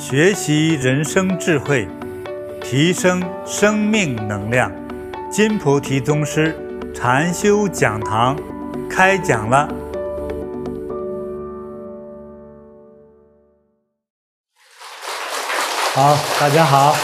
[0.00, 1.86] 学习人生智慧，
[2.62, 4.72] 提升生命能量。
[5.30, 6.56] 金菩提宗师
[6.94, 8.34] 禅修讲堂
[8.88, 9.68] 开讲了。
[15.92, 16.94] 好，大家好，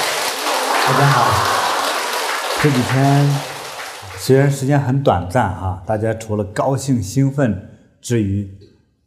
[0.86, 1.52] 大家好。
[2.62, 3.28] 这几天
[4.16, 8.50] 虽然时间很短暂哈，大家除了高兴兴奋之余，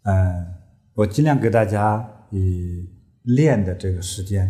[0.04, 0.46] 嗯，
[0.94, 2.88] 我尽量给大家以
[3.36, 4.46] 练的这个时间，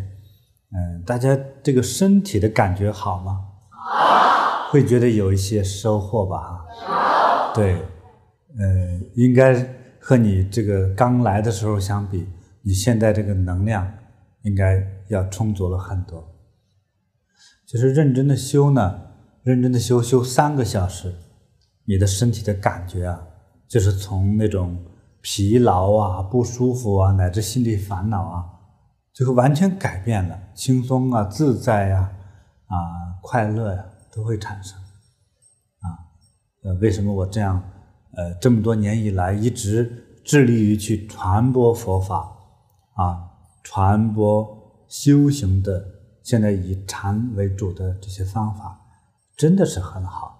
[0.72, 3.46] 嗯，大家这个身体的感觉好吗？
[4.72, 6.64] 会觉得有一些收获吧？
[6.86, 7.74] 好，对，
[8.60, 9.68] 嗯，应该
[10.00, 12.28] 和你这个刚来的时候相比，
[12.62, 13.92] 你现在这个能量
[14.44, 16.24] 应该要充足了很多。
[17.68, 19.02] 就是认真的修呢，
[19.44, 21.16] 认真的修，修三个小时，
[21.86, 23.20] 你的身体的感觉啊，
[23.68, 24.78] 就是从那种
[25.22, 28.46] 疲劳啊、不舒服啊，乃至心理烦恼啊。
[29.14, 32.10] 就会完全改变了，轻松啊，自在呀，
[32.68, 34.80] 啊，啊，快乐呀，都会产生，
[35.82, 36.00] 啊，
[36.64, 37.62] 呃，为什么我这样，
[38.14, 42.32] 呃，这么多年以来一直致力于去传播佛法，
[42.94, 43.30] 啊，
[43.64, 44.48] 传播
[44.88, 45.84] 修行的，
[46.24, 48.80] 现在以禅为主的这些方法，
[49.36, 50.38] 真的是很好。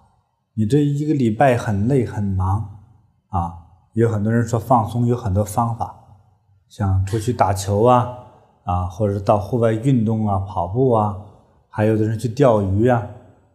[0.54, 2.80] 你这一个礼拜很累很忙，
[3.28, 3.58] 啊，
[3.92, 5.94] 有很多人说放松有很多方法，
[6.68, 8.16] 像出去打球啊。
[8.64, 11.16] 啊，或者到户外运动啊，跑步啊，
[11.68, 13.06] 还有的人去钓鱼啊，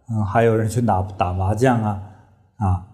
[0.09, 2.01] 嗯，还有人去打打麻将啊，
[2.57, 2.87] 啊，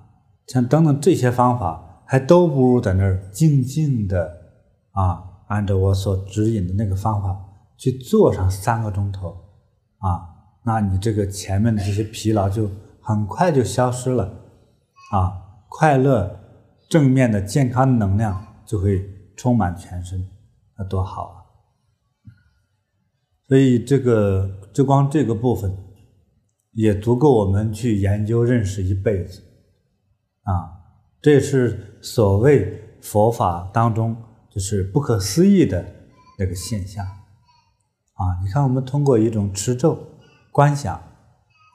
[0.48, 4.32] 像等等这些方法，还都不如在那儿静静的
[4.92, 7.40] 啊，按照我所指引的那个方法
[7.78, 9.36] 去做上三个钟头，
[10.00, 10.28] 啊，
[10.64, 12.70] 那你这个前面的这些疲劳就
[13.02, 14.32] 很快就消失了，
[15.12, 16.40] 啊，快乐、
[16.88, 19.04] 正面的、健康能量就会
[19.36, 20.28] 充满全身，
[20.78, 21.41] 那多好啊！
[23.52, 25.78] 所以这个就光这个部分，
[26.72, 29.42] 也足够我们去研究认识一辈子，
[30.44, 30.72] 啊，
[31.22, 34.16] 这是所谓佛法当中
[34.50, 35.86] 就是不可思议的
[36.40, 40.00] 那个现象，啊，你看我们通过一种持咒、
[40.50, 41.04] 观想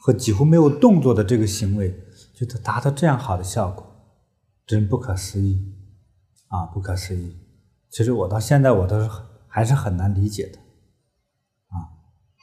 [0.00, 1.94] 和几乎没有动作的这个行为，
[2.34, 3.87] 就达达到这样好的效果，
[4.66, 5.75] 真不可思议，
[6.48, 7.37] 啊，不可思议。
[7.91, 9.10] 其实我到现在我都是
[9.47, 10.58] 还是很难理解的。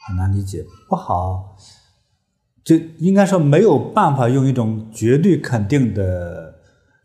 [0.06, 1.56] 很难理解，不好，
[2.62, 6.54] 就应该说没有办法用一种绝对肯定的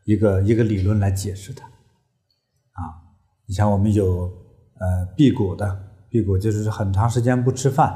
[0.05, 3.15] 一个一个理论来解释它，啊，
[3.45, 4.31] 你像我们有
[4.79, 7.87] 呃辟谷的，辟谷就是很长时间不吃饭，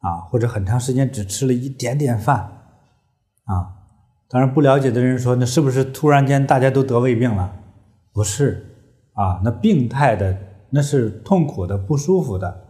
[0.00, 2.36] 啊，或者很长时间只吃了一点点饭，
[3.44, 3.74] 啊，
[4.28, 7.54] 当然不了解的人说，那是不是突然间大家都得胃病了？
[8.12, 8.66] 不是，
[9.12, 10.38] 啊，那病态的
[10.70, 12.68] 那是痛苦的、不舒服的。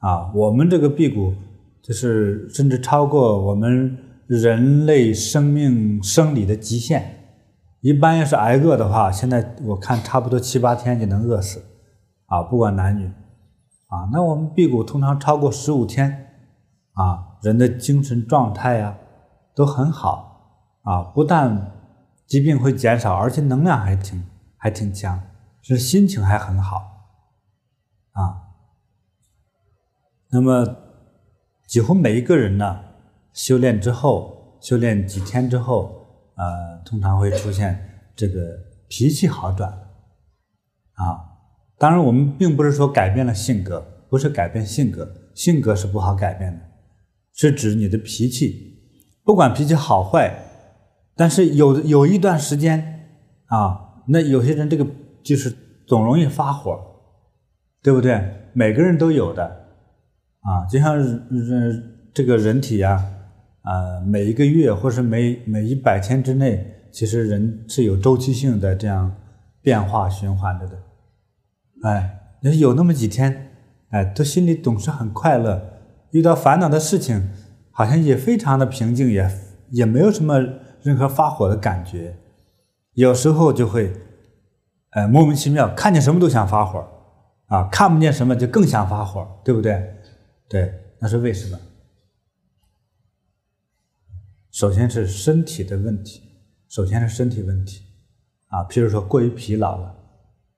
[0.00, 1.34] 啊，我们这个辟谷，
[1.82, 3.96] 就是甚至超过我们
[4.26, 7.16] 人类生命生理的极限。
[7.82, 11.62] 一般要是挨饿的话，现在我看差不多七八天就能饿死。
[12.26, 13.06] 啊，不管男女。
[13.88, 16.28] 啊，那我们辟谷通常超过十五天，
[16.92, 18.96] 啊，人的精神状态呀
[19.54, 20.28] 都很好。
[20.82, 21.72] 啊，不但
[22.26, 24.24] 疾病会减少，而且能量还挺
[24.56, 25.20] 还挺强，
[25.60, 26.76] 是心情还很好。
[28.12, 28.49] 啊。
[30.32, 30.64] 那么，
[31.66, 32.80] 几乎每一个人呢，
[33.32, 38.40] 修炼之后，修炼几天之后，呃，通常会出现这个
[38.88, 39.68] 脾气好转。
[40.94, 41.18] 啊，
[41.78, 46.60] 当然我们并不是说改变了性格，不是改变性格，性格是不好改变的，
[47.32, 48.78] 是指你的脾气，
[49.24, 50.32] 不管脾气好坏，
[51.16, 53.08] 但是有有一段时间
[53.46, 54.86] 啊，那有些人这个
[55.24, 55.52] 就是
[55.88, 56.78] 总容易发火，
[57.82, 58.50] 对不对？
[58.52, 59.59] 每个人都有的。
[60.40, 63.04] 啊，就像人这个人体呀，
[63.62, 69.14] 啊，每一个月或是每每一百天之内，其实人是有周期性的这样
[69.60, 70.78] 变化循环着的。
[71.82, 72.20] 哎，
[72.58, 73.52] 有那么几天，
[73.90, 75.62] 哎，都心里总是很快乐，
[76.12, 77.30] 遇到烦恼的事情，
[77.70, 79.30] 好像也非常的平静，也
[79.70, 80.38] 也没有什么
[80.82, 82.16] 任何发火的感觉。
[82.94, 83.92] 有时候就会，
[84.90, 86.84] 哎，莫名其妙，看见什么都想发火，
[87.46, 89.96] 啊，看不见什么就更想发火，对不对？
[90.50, 91.58] 对，那是为什么？
[94.50, 96.20] 首先是身体的问题，
[96.68, 97.82] 首先是身体问题，
[98.48, 99.94] 啊，譬如说过于疲劳了，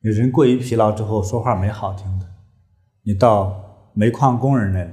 [0.01, 2.27] 有人过于疲劳之后说话没好听的，
[3.03, 4.91] 你到煤矿工人那里，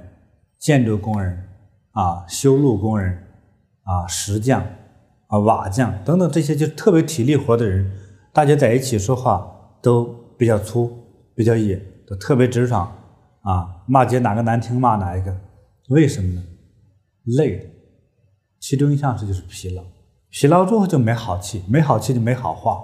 [0.57, 1.47] 建筑工人，
[1.91, 3.25] 啊，修路工人，
[3.83, 4.61] 啊，石匠，
[5.27, 7.89] 啊，瓦匠等等这些就特别体力活的人，
[8.33, 10.03] 大家在一起说话都
[10.37, 10.91] 比较粗，
[11.33, 12.97] 比较野，都特别直爽。
[13.49, 15.35] 啊，骂街哪个难听骂哪一个，
[15.87, 16.43] 为什么呢？
[17.23, 17.65] 累的，
[18.59, 19.83] 其中一项是就是疲劳，
[20.29, 22.79] 疲劳之后就没好气，没好气就没好话，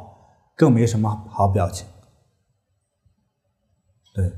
[0.56, 1.88] 更没什么好表情。
[4.16, 4.34] 对，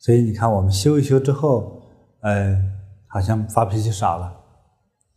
[0.00, 1.82] 所以你看我们修一修之后，
[2.22, 2.60] 呃，
[3.06, 4.40] 好像发脾气少了，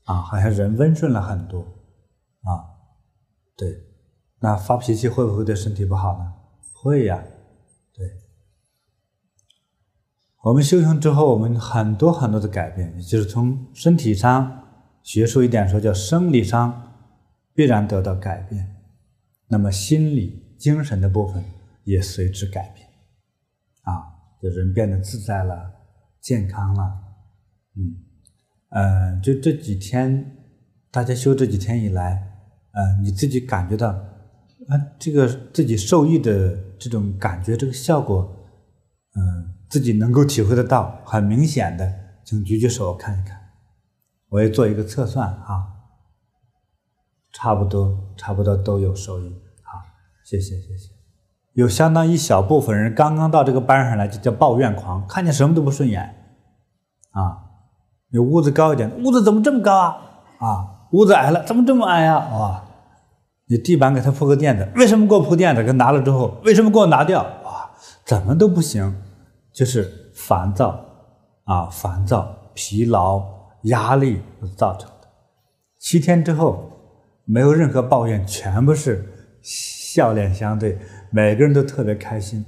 [0.04, 1.62] 啊，好像人温顺了很多，
[2.44, 2.62] 啊，
[3.58, 3.76] 对，
[4.40, 6.32] 那发脾气会不会对身体不好呢？
[6.76, 7.24] 会呀。
[10.44, 14.64] 我们修行之后，我们很多很多的改变，就是从身体上
[15.04, 16.96] 学术一点说，叫生理上
[17.54, 18.76] 必然得到改变，
[19.48, 21.44] 那么心理、精神的部分
[21.84, 22.88] 也随之改变，
[23.84, 24.02] 啊，
[24.42, 25.72] 就人变得自在了、
[26.20, 26.92] 健康了，
[27.78, 27.96] 嗯，
[28.70, 30.38] 呃，就这几天
[30.90, 32.14] 大家修这几天以来，
[32.72, 38.36] 呃，你自己感觉到，啊，这个自己受益的这种感觉，这个效果，
[39.16, 41.90] 嗯、自己能够体会得到，很明显的，
[42.26, 43.40] 请举举手看一看，
[44.28, 45.68] 我也做一个测算啊，
[47.32, 49.30] 差不多，差不多都有收益。
[49.64, 49.80] 好，
[50.26, 50.90] 谢谢，谢谢。
[51.54, 56.16] 有相当一小部分人刚刚到这个班上来就叫抱怨狂，看见什么都不顺眼
[57.12, 57.38] 啊。
[58.10, 59.98] 有屋子高一点，屋子怎么这么高啊？
[60.40, 62.18] 啊，屋子矮了，怎么这么矮呀？
[62.18, 62.62] 哇，
[63.46, 65.64] 你地板给他铺个垫子，为什么给我铺垫子？
[65.64, 67.24] 给拿了之后，为什么给我拿掉？
[67.46, 67.72] 哇，
[68.06, 69.02] 怎么都不行。
[69.54, 70.84] 就是烦躁
[71.44, 73.24] 啊，烦躁、疲劳、
[73.64, 74.22] 压力
[74.56, 75.08] 造成的。
[75.78, 76.72] 七天之后，
[77.26, 79.04] 没有任何抱怨，全部是
[79.42, 80.78] 笑脸相对，
[81.10, 82.46] 每个人都特别开心。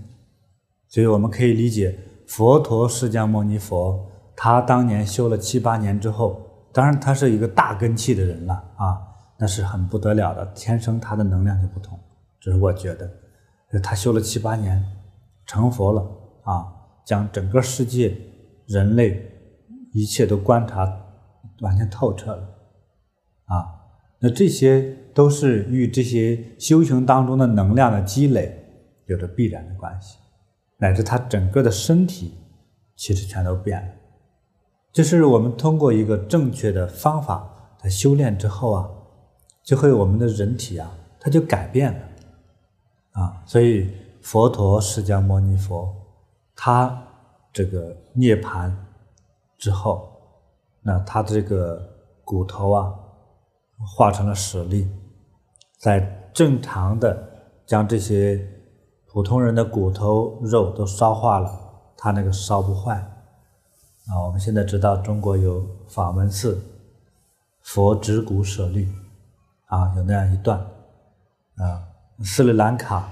[0.88, 1.98] 所以我们可以理解，
[2.28, 6.40] 佛陀释迦牟尼佛，他当年修了七八年之后，
[6.72, 9.02] 当然他是一个大根器的人了啊，
[9.38, 12.00] 那是很不得了的，天生他的能量就不同。
[12.40, 13.10] 这是我觉得，
[13.82, 14.84] 他修了七八年，
[15.46, 16.02] 成佛了
[16.44, 16.72] 啊。
[17.06, 18.16] 将整个世界、
[18.68, 19.30] 人类
[19.94, 20.86] 一切都观察
[21.62, 22.42] 完全透彻了，
[23.46, 23.66] 啊，
[24.20, 28.58] 那这些都是与这些修行当中的能量的积累
[29.06, 30.18] 有着必然的关系，
[30.78, 32.34] 乃至他整个的身体
[32.96, 33.94] 其实全都变了。
[34.92, 38.90] 就是我们通过一个正确的方法来修炼之后啊，
[39.64, 42.00] 就会我们的人体啊，它就改变了，
[43.12, 43.90] 啊，所以
[44.22, 46.03] 佛陀释迦牟尼佛。
[46.56, 47.08] 他
[47.52, 48.72] 这个涅槃
[49.58, 50.12] 之后，
[50.82, 51.82] 那他这个
[52.24, 52.94] 骨头啊，
[53.96, 54.90] 化成了舍利，
[55.78, 57.30] 在正常的
[57.66, 58.46] 将这些
[59.08, 61.52] 普通人的骨头肉都烧化了，
[61.96, 62.96] 他那个烧不坏。
[64.08, 66.62] 啊，我们现在知道中国有法门寺，
[67.62, 68.92] 佛指骨舍利，
[69.68, 70.60] 啊，有那样一段，
[71.56, 71.84] 啊，
[72.24, 73.08] 斯里兰卡，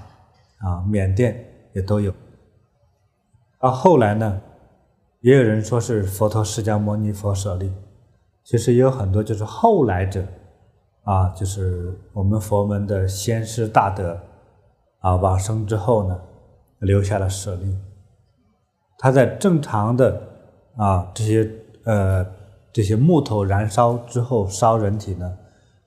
[0.58, 1.42] 啊，缅甸
[1.72, 2.12] 也都有。
[3.62, 4.40] 到后来呢，
[5.20, 7.72] 也有人说是佛陀释迦牟尼佛舍利，
[8.42, 10.20] 其实也有很多就是后来者，
[11.04, 14.18] 啊，就是我们佛门的先师大德，
[14.98, 16.20] 啊，往生之后呢，
[16.80, 17.78] 留下了舍利。
[18.98, 20.20] 他在正常的
[20.76, 21.48] 啊这些
[21.84, 22.26] 呃
[22.72, 25.38] 这些木头燃烧之后烧人体呢，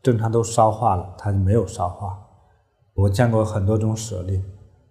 [0.02, 2.18] 正常都烧化了，他就没有烧化。
[2.94, 4.42] 我见过很多种舍利，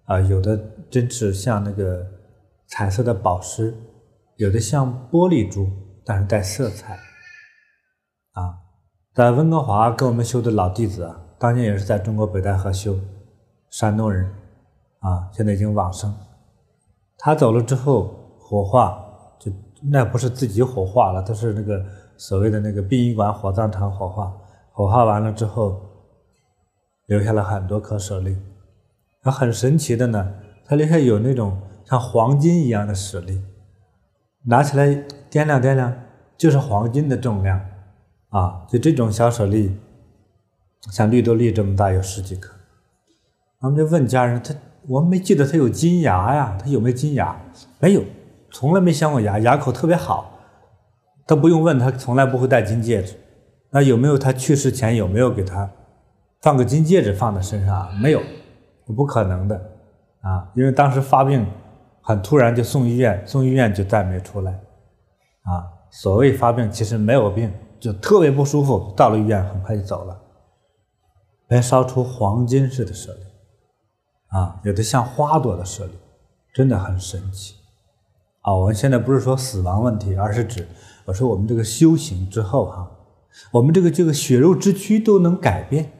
[0.04, 0.60] 啊，有的
[0.90, 2.06] 真是像那个。
[2.76, 3.72] 彩色的宝石，
[4.34, 5.68] 有的像玻璃珠，
[6.04, 6.94] 但是带色彩。
[8.32, 8.58] 啊，
[9.14, 12.98] 在温哥华跟我们修的老弟子啊，当年也是在中国北戴河修，
[13.70, 14.28] 山东人，
[14.98, 16.12] 啊，现在已经往生。
[17.16, 19.00] 他走了之后火化，
[19.38, 21.80] 就那不是自己火化了，他是那个
[22.16, 24.36] 所谓的那个殡仪馆火葬场火化。
[24.72, 25.80] 火化完了之后，
[27.06, 28.36] 留下了很多颗舍利。
[29.22, 30.34] 那很神奇的呢，
[30.66, 31.56] 他留下有那种。
[31.86, 33.42] 像黄金一样的舍利，
[34.44, 34.86] 拿起来
[35.30, 35.92] 掂量掂量，
[36.36, 37.60] 就是黄金的重量，
[38.30, 39.76] 啊，就这种小舍利，
[40.90, 42.54] 像绿豆粒这么大，有十几颗。
[43.60, 44.54] 我们就问家人，他
[44.88, 47.38] 我们没记得他有金牙呀，他有没有金牙？
[47.78, 48.02] 没有，
[48.50, 50.30] 从来没镶过牙，牙口特别好。
[51.26, 53.14] 都不用问他，从来不会戴金戒指。
[53.70, 55.70] 那有没有他去世前有没有给他
[56.42, 57.94] 放个金戒指放在身上？
[57.98, 58.22] 没有，
[58.94, 59.56] 不可能的，
[60.20, 61.46] 啊，因为当时发病。
[62.06, 70.20] 很突然就送医院，送医院就再没出来，啊，所谓发病其实没有病，就特别不舒服，到了医院很快就走了。
[71.48, 73.20] 来烧出黄金似的舍利，
[74.36, 75.92] 啊，有的像花朵的舍利，
[76.52, 77.54] 真的很神奇。
[78.42, 80.68] 啊，我们现在不是说死亡问题，而是指
[81.06, 82.90] 我说我们这个修行之后哈，
[83.50, 85.90] 我们这个这个血肉之躯都能改变，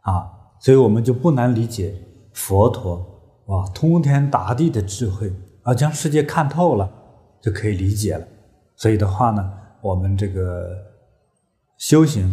[0.00, 1.94] 啊，所以我们就不难理解
[2.32, 3.09] 佛陀。
[3.50, 6.88] 哇，通天达地的智慧啊，将世界看透了，
[7.40, 8.24] 就可以理解了。
[8.76, 9.52] 所以的话呢，
[9.82, 10.68] 我们这个
[11.76, 12.32] 修行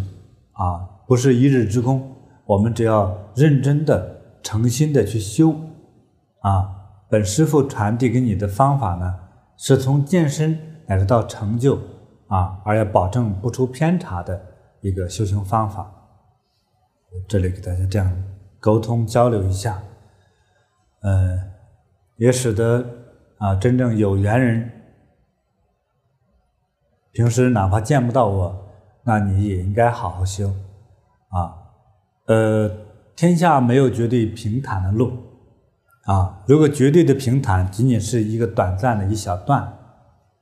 [0.54, 5.56] 啊，不是一日之功，我们只要认真的、诚心的去修
[6.42, 6.74] 啊。
[7.10, 9.16] 本师父传递给你的方法呢，
[9.58, 11.80] 是从健身乃至到成就
[12.28, 14.40] 啊，而要保证不出偏差的
[14.82, 15.92] 一个修行方法。
[17.28, 18.24] 这里给大家这样
[18.60, 19.82] 沟通交流一下，
[21.02, 21.40] 嗯，
[22.18, 22.86] 也使得
[23.38, 24.72] 啊真正有缘人，
[27.12, 28.68] 平时哪怕见不到我，
[29.04, 30.54] 那你也应该好好修
[31.30, 31.54] 啊。
[32.26, 32.70] 呃，
[33.16, 35.12] 天下没有绝对平坦的路。
[36.06, 39.78] 啊，如果绝对的平坦仅仅是一个短暂的一小段，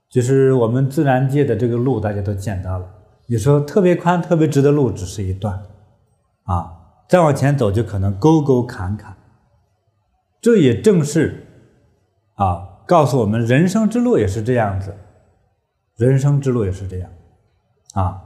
[0.08, 2.86] 就是我们自然界的这个路，大家都见到了。
[3.26, 5.60] 你说特别宽、特别直的路，只是一段，
[6.44, 6.72] 啊，
[7.10, 9.15] 再往前走就可能沟沟坎坎。
[10.46, 11.44] 这也正是
[12.36, 14.96] 啊，告诉我们人生之路也是这样子，
[15.98, 17.10] 人生之路也是这样，
[17.96, 18.22] 啊，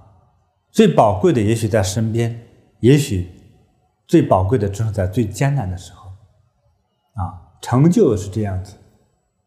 [0.69, 2.41] 最宝贵的也许在身边，
[2.81, 3.29] 也许
[4.05, 6.09] 最宝贵的正是在最艰难的时候。
[7.13, 8.75] 啊，成就是这样子，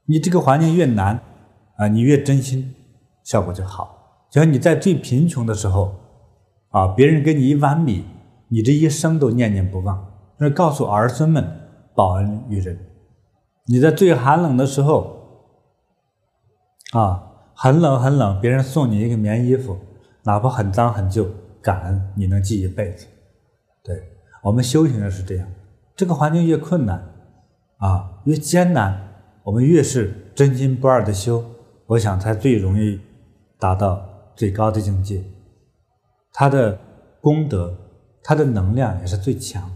[0.06, 1.20] 你这个环境越难，
[1.76, 2.74] 啊，你越真心，
[3.22, 4.24] 效果就好。
[4.30, 5.94] 只要你在最贫穷的时候，
[6.70, 8.06] 啊，别人给你一碗米，
[8.48, 11.61] 你这一生都念念不忘，那告诉儿孙们
[11.94, 12.78] 报恩于人。
[13.66, 15.16] 你在最寒冷的时候，
[16.92, 17.22] 啊，
[17.54, 19.78] 很冷很冷，别人送你一个棉衣服，
[20.24, 21.26] 哪怕很脏很旧，
[21.60, 23.06] 感恩你能记一辈子。
[23.84, 24.02] 对，
[24.42, 25.48] 我们修行的是这样，
[25.94, 27.08] 这个环境越困难。
[27.78, 28.96] 啊，越艰难，
[29.42, 31.44] 我们越是真心不二的修，
[31.86, 33.00] 我想才最容易
[33.58, 35.24] 达到最高的境界。
[36.32, 36.78] 他的
[37.20, 37.76] 功德，
[38.22, 39.68] 他的能量也是最强。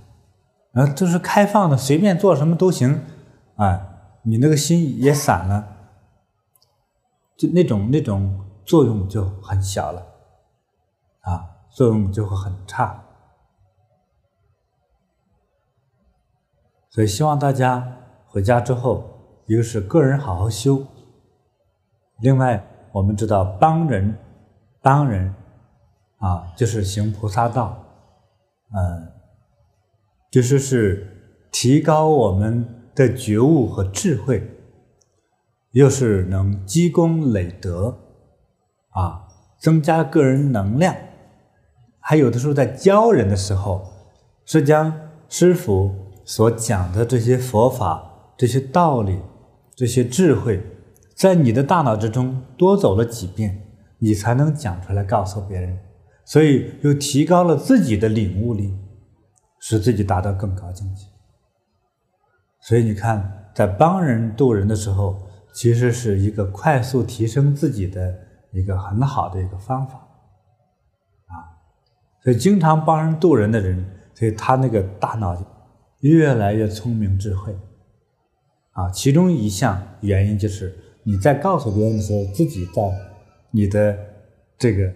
[0.77, 3.03] 啊，就是开放的，随便做什么都行。
[3.57, 3.89] 哎，
[4.23, 5.67] 你那个心也散了，
[7.35, 10.07] 就那种那种作用就很小了，
[11.23, 13.03] 啊，作用就会很差。
[16.91, 19.03] 所以希望大家回家之后，
[19.47, 20.85] 一个是个人好好修，
[22.19, 24.15] 另外我们知道帮人，
[24.83, 25.35] 帮人，
[26.19, 27.83] 啊，就是行菩萨道，
[28.75, 29.13] 嗯，
[30.37, 34.47] 就是是提高我们的觉悟和智慧，
[35.71, 37.97] 又是能积功累德，
[38.91, 39.23] 啊，
[39.59, 40.95] 增加个人能量，
[42.01, 43.83] 还有的时候在教人的时候，
[44.45, 44.93] 是将
[45.31, 45.91] 师父。
[46.27, 49.19] 所讲的这些佛法、这些道理、
[49.75, 50.61] 这些智慧，
[51.15, 53.63] 在你的大脑之中多走了几遍，
[54.01, 55.79] 你才能讲出来告诉别人，
[56.27, 58.75] 所以又提高了自己的领悟力，
[59.69, 61.05] 使自己达到更高境界。
[62.61, 65.21] 所以你看，在帮人渡人的时候，
[65.53, 68.15] 其实是一个快速提升自己的
[68.53, 69.95] 一个很好的一个方法，
[71.27, 71.35] 啊，
[72.23, 75.37] 所以经常帮人渡人的人，所以他那个大脑。
[76.01, 77.59] 越来越聪明智慧，
[78.73, 82.83] 啊，其中一项原因就是你在告诉别人的时候，自己在
[83.51, 83.97] 你的
[84.59, 84.93] 这个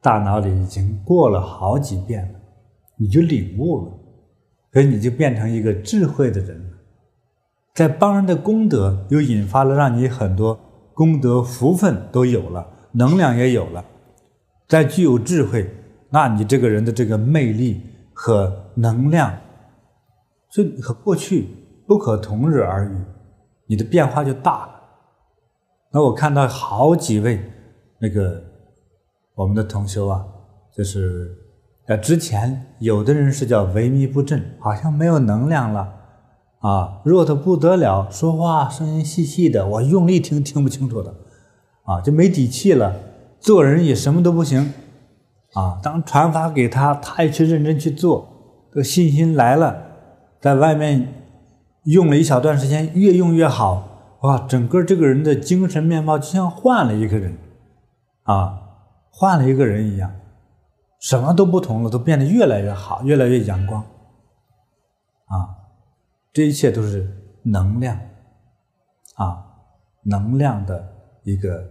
[0.00, 2.35] 大脑里已经过了好几遍，
[2.96, 3.92] 你就领悟了，
[4.72, 6.76] 所以你就变成一个智慧的人了。
[7.74, 10.58] 在帮人的功德又引发了让你很多
[10.94, 13.84] 功德福分都有了，能量也有了，
[14.66, 15.70] 再具有智慧，
[16.10, 19.38] 那你这个人的这个魅力和能量。
[20.48, 21.48] 就和过去
[21.86, 22.96] 不可同日而语，
[23.66, 24.72] 你的变化就大了。
[25.90, 27.42] 那我看到好几位
[27.98, 28.42] 那个
[29.34, 30.24] 我们的同修啊，
[30.72, 31.36] 就是
[31.86, 35.92] 呃之前有的人是叫萎靡不振，好像没有能量了
[36.58, 41.14] 啊，弱的不得了，说话声音细细的，我用力听听不清楚的
[41.84, 42.96] 啊，就没底气了，
[43.38, 44.72] 做人也什么都不行
[45.52, 45.78] 啊。
[45.82, 48.26] 当传法给他，他也去认真去做，
[48.70, 49.84] 这个信心来了。
[50.40, 51.12] 在外面
[51.84, 54.44] 用了一小段时间，越用越好，哇！
[54.48, 57.36] 整个这个人的精神面貌就像换了一个人，
[58.24, 58.58] 啊，
[59.10, 60.10] 换了一个人一样，
[61.00, 63.82] 什么都不同了，都变得越来越好，越来越阳光，
[65.26, 65.54] 啊，
[66.32, 67.06] 这一切都是
[67.42, 67.96] 能量，
[69.14, 69.44] 啊，
[70.02, 71.64] 能量的一个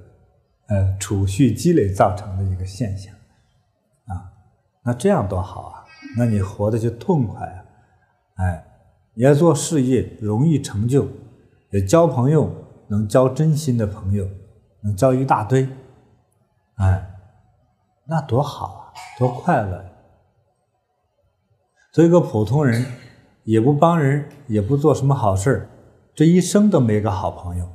[0.67, 3.13] 呃储蓄积累造成的一个现象，
[4.05, 4.32] 啊，
[4.84, 5.86] 那这样多好啊！
[6.17, 7.65] 那你活得就痛快啊！
[8.36, 8.65] 哎，
[9.15, 11.08] 你要做事业容易成就，
[11.72, 12.53] 也交朋友
[12.88, 14.27] 能交真心的朋友，
[14.82, 15.67] 能交一大堆，
[16.75, 17.12] 哎，
[18.05, 18.85] 那多好啊，
[19.17, 19.89] 多快乐呀！
[21.91, 22.85] 做一个普通人，
[23.43, 25.69] 也不帮人，也不做什么好事，
[26.13, 27.67] 这一生都没个好朋友，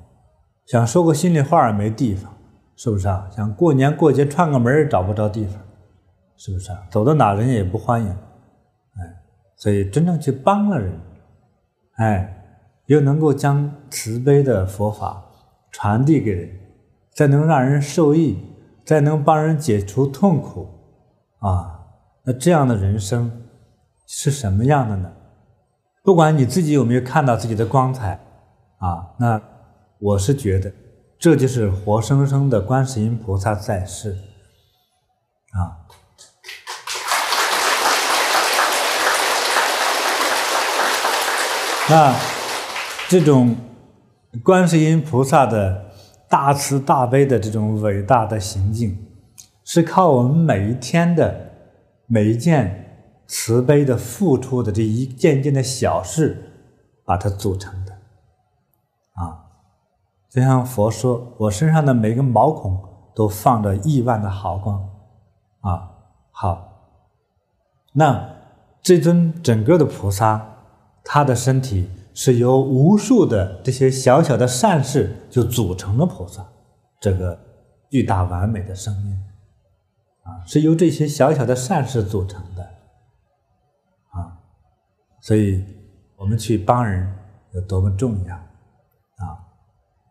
[0.67, 2.33] 想说个心里话也没地方，
[2.77, 3.29] 是不是啊？
[3.35, 5.59] 想过年过节串个门也找不着地方，
[6.37, 6.83] 是不是啊？
[6.91, 9.23] 走到哪人家也不欢迎，哎，
[9.57, 10.93] 所以真正去帮了人，
[11.97, 12.45] 哎，
[12.87, 15.25] 又能够将慈悲的佛法
[15.71, 16.51] 传递给人，
[17.15, 18.39] 再能让人受益，
[18.85, 20.67] 再能帮人解除痛苦，
[21.41, 21.81] 啊，
[22.25, 23.31] 那这样的人生
[24.07, 25.11] 是什么样的呢？
[26.03, 28.19] 不管你自己有没有看到自己的光彩，
[28.79, 29.41] 啊，那
[29.99, 30.73] 我是觉得
[31.19, 34.17] 这就是活生生的观世音菩萨在世，
[35.53, 35.77] 啊，
[41.89, 42.15] 那
[43.09, 43.57] 这种
[44.43, 45.91] 观世音菩萨的
[46.29, 48.97] 大慈大悲的这种伟大的行径，
[49.73, 51.53] 是靠我们每一天的
[52.07, 52.89] 每一件。
[53.33, 56.51] 慈悲的付出的这一件件的小事，
[57.05, 57.93] 把它组成的，
[59.13, 59.47] 啊，
[60.29, 62.83] 就像佛说，我身上的每个毛孔
[63.15, 64.85] 都放着亿万的毫光，
[65.61, 65.93] 啊，
[66.33, 66.73] 好，
[67.93, 68.29] 那
[68.83, 70.45] 这尊整个的菩萨，
[71.05, 76.45] 他的身体是由无数的这些小小的善事就组成了菩萨，
[76.99, 77.39] 这个
[77.89, 79.17] 巨大完美的生命，
[80.47, 82.63] 是由这些小小的善事组成的。
[84.11, 84.39] 啊
[85.21, 85.63] 所以，
[86.17, 87.07] 我们去帮人
[87.53, 89.37] 有多么重要啊！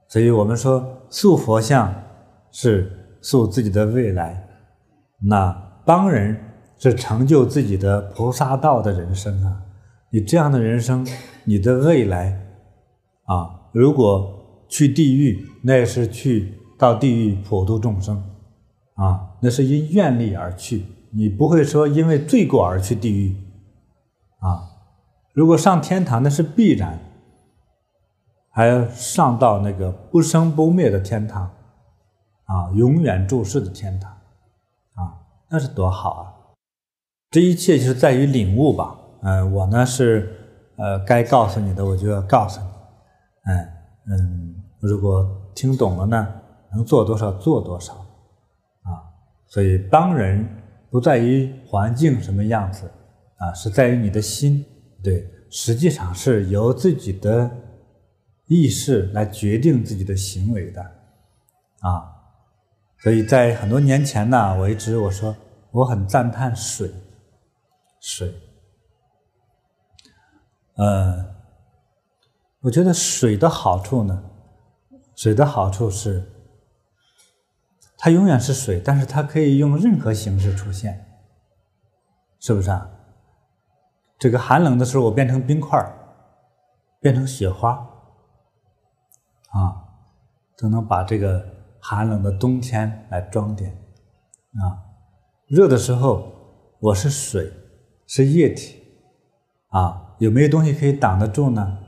[0.08, 1.94] 所以我们说塑佛像
[2.52, 4.48] 是塑自己的未来，
[5.20, 5.52] 那
[5.86, 6.38] 帮人
[6.78, 9.62] 是成就自己的菩萨道的人生啊！
[10.12, 11.06] 你这样的人生，
[11.44, 12.40] 你的未来
[13.26, 18.24] 啊，如果去地狱，那也是去到地狱普度众生
[19.00, 23.34] 啊，那是因愿力而去，你不会说因为罪过而去地狱
[24.40, 24.68] 啊。
[25.34, 27.00] 如果上天堂，那是必然，
[28.52, 31.50] 还要上到那个不生不灭的天堂，
[32.44, 34.12] 啊，永远住世的天堂，
[34.96, 35.16] 啊，
[35.50, 36.24] 那是多好啊！
[37.32, 38.98] 这一切就是在于领悟吧。
[39.22, 40.34] 嗯、我呢是，
[40.76, 42.68] 呃，该告诉你的我就要告诉你，
[43.52, 43.74] 哎，
[44.08, 46.28] 嗯，如果听懂了呢，
[46.74, 47.96] 能做多少做多少，
[49.50, 50.48] 所以帮人
[50.90, 52.90] 不在于环境什么样子，
[53.38, 54.64] 啊，是在于你的心。
[55.04, 57.50] 对，实际上是由自己的
[58.48, 60.82] 意识来决定自己的行为的，
[61.80, 62.04] 啊，
[63.00, 65.36] 所以在很多年前呢，我一直我说
[65.72, 66.92] 我很赞叹水，
[68.00, 68.34] 水，
[70.76, 71.26] 呃，
[72.62, 74.24] 我觉得水的好处呢，
[75.16, 76.24] 水的好处是，
[78.02, 81.06] 它永远是水，但是它可以用任何形式出现，
[82.40, 82.90] 是不是啊？
[84.18, 85.78] 这个寒冷的时候，我变成冰块，
[87.02, 87.72] 变成雪花，
[89.50, 89.84] 啊，
[90.58, 91.46] 都能把这个
[91.82, 93.72] 寒冷的冬天来装点，
[94.54, 94.80] 啊，
[95.48, 96.32] 热的时候
[96.80, 97.52] 我是水，
[98.08, 98.82] 是液体，
[99.68, 101.80] 啊，有没有东西可以挡得住呢？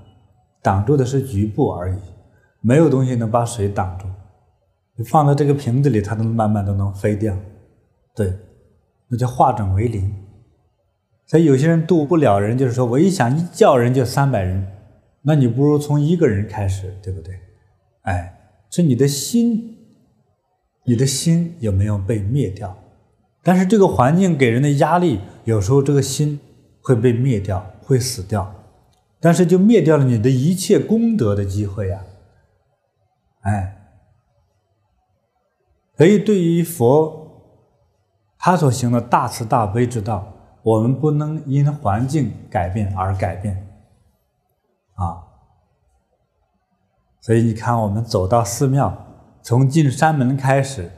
[0.61, 2.01] 挡住的是局部而已，
[2.59, 4.07] 没有东西能把水挡住。
[5.03, 7.35] 放在这个瓶子里，它能慢慢都能飞掉，
[8.15, 8.33] 对，
[9.07, 10.13] 那叫化整为零。
[11.25, 14.67] 所以有些人渡不了人，就是说我一想一叫人就三百人，
[15.21, 17.33] 那你不如从一个人开始，对不对？
[18.01, 18.37] 哎，
[18.69, 19.77] 是你的心，
[20.85, 22.77] 你的心有没有被灭掉？
[23.43, 26.39] 但是这个环境给人的压力，有时候这个心
[26.81, 28.53] 会被灭掉，会死掉，
[29.19, 32.03] 但是就灭掉了你的一切功德的机会呀！
[33.41, 33.80] 哎，
[36.01, 37.53] 所以对于佛，
[38.39, 40.33] 他所行的大慈大悲之道。
[40.63, 43.67] 我们不能因环境改变而改变，
[44.95, 45.21] 啊，
[47.19, 49.05] 所以你看，我们走到寺庙，
[49.43, 50.89] 从进山门开始，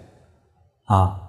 [0.85, 1.19] 啊，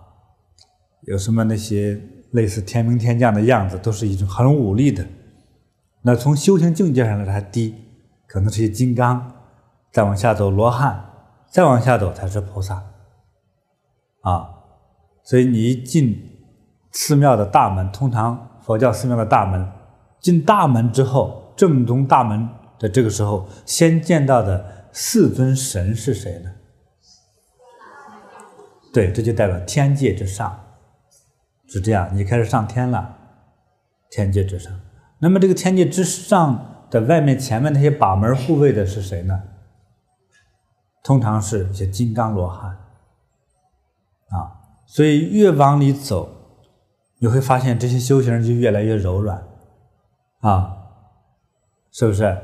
[1.00, 5.04] 有什么那些类似天兵天将的样子，都是一种很武力的。
[6.02, 7.74] 那从修行境界上来还低，
[8.28, 9.32] 可能是些金刚，
[9.90, 11.10] 再往下走罗汉，
[11.50, 12.80] 再往下走才是菩萨，
[14.24, 14.50] 啊，
[15.22, 16.32] 所以你一进。
[16.96, 19.68] 寺庙的大门，通常佛教寺庙的大门，
[20.20, 26.52] 进大门之后，正中大门的这个时候，先见到的四尊神是谁呢？
[28.92, 30.56] 对，这就代表天界之上，
[31.66, 32.08] 是这样。
[32.16, 33.16] 你开始上天了，
[34.12, 34.72] 天界之上。
[35.18, 39.42] 那么这个天界之上的外面、前面那些把门护卫的是谁呢？
[41.02, 42.83] 通常是一些金刚罗汉
[44.30, 44.62] 啊。
[44.86, 46.30] 所以越往里走。
[47.20, 49.42] 你会发现这些修行人就越来越柔软，
[50.40, 50.76] 啊，
[51.90, 52.36] 是不是？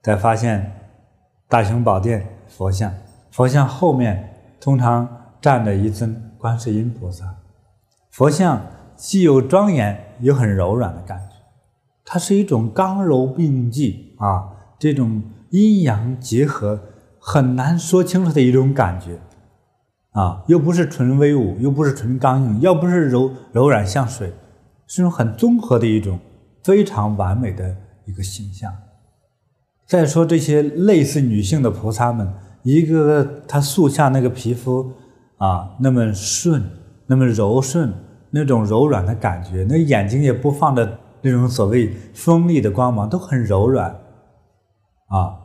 [0.00, 0.72] 再发现
[1.46, 2.90] 大雄宝殿佛像，
[3.30, 7.34] 佛像后面通常站着一尊观世音菩萨。
[8.10, 8.64] 佛像
[8.96, 11.36] 既有庄严，又很柔软的感觉，
[12.02, 16.80] 它是一种刚柔并济啊，这种阴阳结合
[17.18, 19.18] 很难说清楚的一种感觉
[20.12, 24.32] 啊，又不是纯威武，又不是纯刚硬，要不是柔柔软像水，
[24.86, 26.18] 是种很综合的一种
[26.62, 28.72] 非常完美的一个形象。
[29.86, 34.92] 再说这些类似女性的菩萨们，一个个她塑像那个皮肤
[35.36, 36.62] 啊，那么顺。
[37.04, 37.92] 那么柔顺，
[38.30, 43.90] 那种柔软的感觉，那眼睛也不放着那种所谓锋利的光芒，都很柔软，
[45.08, 45.36] 啊，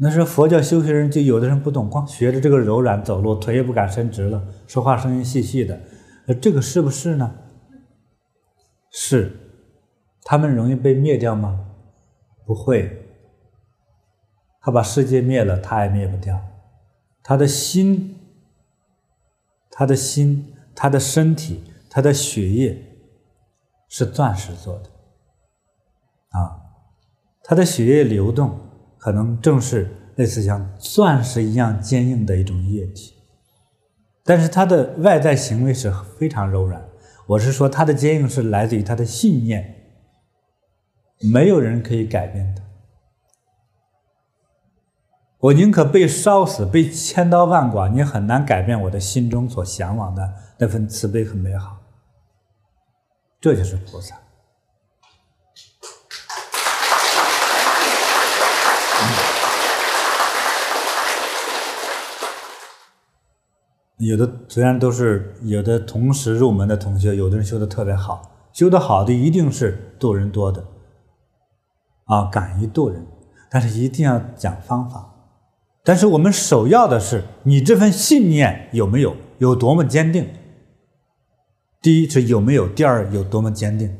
[0.00, 5.80] 那是佛教修行人，就有的人不懂，光学着这个柔软走路，腿也不敢伸直了，说话声音细细的，
[6.26, 7.34] 呃这个是不是呢？
[8.90, 9.36] 是，
[10.22, 11.66] 他们容易被灭掉吗？
[12.46, 13.06] 不会，
[14.60, 16.40] 他把世界灭了，他也灭不掉，
[17.22, 18.18] 他的心，
[19.70, 20.54] 他的心。
[20.72, 22.96] 他的身体，他的血液
[23.88, 24.88] 是钻石做的，
[26.30, 26.56] 啊，
[27.42, 28.58] 他的血液流动
[29.00, 33.14] 可能正是类似像钻石一样坚硬的一种液体，
[34.22, 36.84] 但是它的外在行为是非常柔软。
[37.26, 39.74] 我是说，它的坚硬是来自于它的信念，
[41.32, 42.62] 没有人可以改变的。
[45.38, 51.78] 我宁可被烧死，被千刀万剐，你很难改变我的心中所向往的那份慈悲和美好。
[53.40, 54.14] 这就是菩萨。
[64.00, 70.64] 有的虽然都是有的同时入门的同学，有的人修的特别好，修的好的一定是度人多的，
[72.06, 73.06] 啊，敢于度人，
[73.50, 75.06] 但是一定要讲方法。
[75.84, 80.28] 但是我们首要的是你这份信念有没有，有多么坚定。
[81.82, 83.98] 第一是有没有，第二有多么坚定。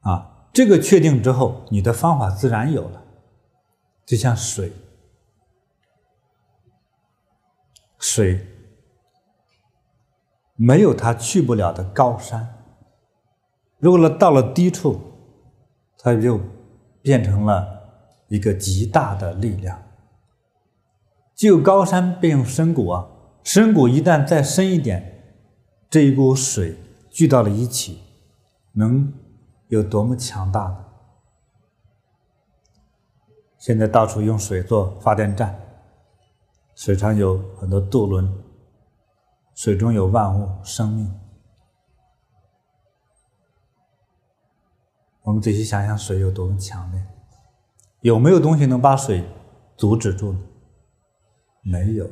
[0.00, 3.02] 啊，这个确定之后，你的方法自然有了。
[4.06, 4.72] 就像水，
[7.98, 8.46] 水
[10.56, 12.54] 没有它去不了的高山。
[13.78, 15.00] 如果呢到了低处，
[15.98, 16.40] 它就
[17.02, 17.66] 变成了
[18.28, 19.82] 一个极大的力量。
[21.34, 23.06] 既有高山，便有深谷啊！
[23.44, 25.36] 深谷一旦再深一点，
[25.88, 26.76] 这一股水
[27.10, 28.02] 聚到了一起，
[28.72, 29.12] 能
[29.68, 30.84] 有多么强大呢？
[33.56, 35.67] 现在到处用水做发电站，
[36.78, 38.32] 水上有很多渡轮，
[39.52, 41.12] 水中有万物生命。
[45.22, 47.04] 我们仔细想想，水有多么强烈？
[48.02, 49.28] 有没有东西能把水
[49.76, 50.38] 阻止住呢？
[51.62, 52.06] 没有，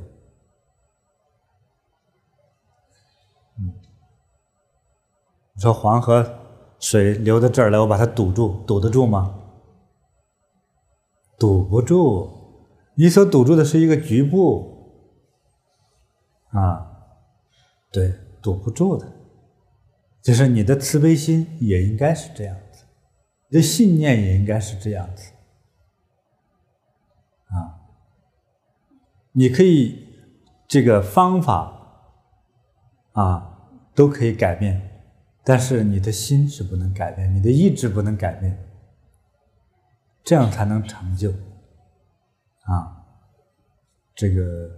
[3.60, 3.72] 嗯，
[5.54, 6.40] 你说黄河
[6.80, 9.32] 水流到这儿来，我把它堵住，堵得住吗？
[11.38, 12.35] 堵不住，
[12.96, 14.90] 你所堵住的是一个局部，
[16.48, 16.90] 啊，
[17.92, 19.06] 对，堵不住的，
[20.22, 22.84] 就是你的慈悲心也应该是这样子，
[23.48, 25.30] 你的信念也应该是这样子。
[27.48, 27.78] 啊
[29.32, 30.08] 你可以
[30.66, 32.10] 这个方法
[33.12, 35.02] 啊都可以改变，
[35.44, 38.58] 但是你的心是不能改变，你的意志不能改变，
[40.24, 41.30] 这样才能成就
[42.66, 43.04] 啊。
[44.14, 44.70] 这个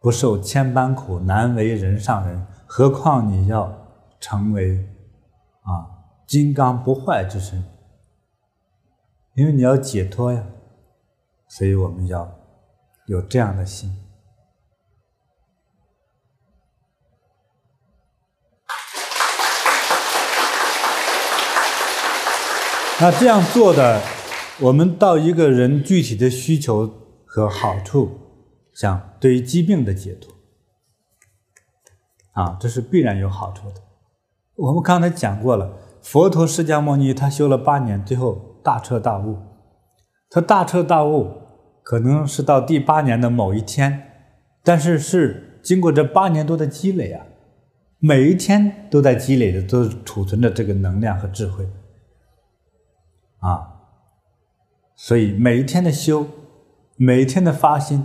[0.00, 3.86] 不受千般苦，难为人上人，何况你要
[4.18, 4.88] 成为
[5.62, 5.86] 啊
[6.26, 7.64] 金刚不坏之身，
[9.34, 10.44] 因为你要解脱呀，
[11.46, 12.34] 所以我们要。
[13.06, 13.90] 有这样的心，
[23.00, 24.02] 那这样做的，
[24.60, 26.92] 我们到一个人具体的需求
[27.24, 28.10] 和好处，
[28.74, 30.34] 像对于疾病的解脱，
[32.32, 33.76] 啊，这是必然有好处的。
[34.56, 39.38] 我们刚才讲过了，佛陀释迦牟尼他修了八年，最后大彻大悟，
[40.30, 41.30] 他大彻大悟。
[41.84, 44.10] 可能是到第八年的某一天，
[44.62, 47.24] 但是是经过这八年多的积累啊，
[47.98, 51.66] 每一天都在积累的，都储存着这个能量和智慧
[53.38, 53.77] 啊，
[55.00, 56.26] 所以每一天的修，
[56.96, 58.04] 每一天的发心，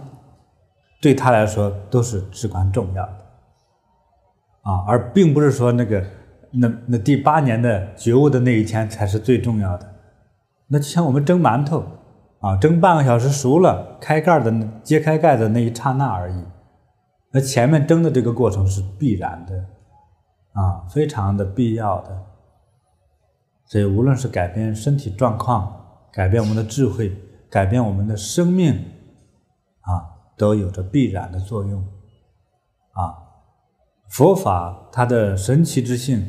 [1.02, 3.14] 对他来说都是至关重要的
[4.62, 6.06] 啊，而并不是说那个
[6.52, 9.96] 那那第八年的觉悟的那一天才是最重要的，
[10.68, 11.84] 那就像我们蒸馒头。
[12.40, 14.54] 啊，蒸半个小时熟了，开盖的
[14.84, 16.44] 揭开盖的那一刹那而已。
[17.32, 19.56] 那前面蒸的这个过程是必然的，
[20.52, 22.22] 啊，非常的必要的。
[23.64, 25.83] 所以，无论是改变身体状况，
[26.14, 27.12] 改变我们的智慧，
[27.50, 28.76] 改变我们的生命，
[29.82, 30.06] 啊，
[30.38, 31.84] 都有着必然的作用。
[32.92, 33.18] 啊，
[34.10, 36.24] 佛法它的神奇之性，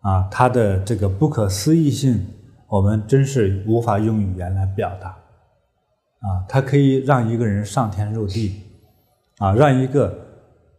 [0.00, 2.26] 啊，它的这个不可思议性，
[2.66, 5.10] 我们真是无法用语言来表达。
[5.10, 8.60] 啊，它可以让一个人上天入地，
[9.38, 10.18] 啊，让一个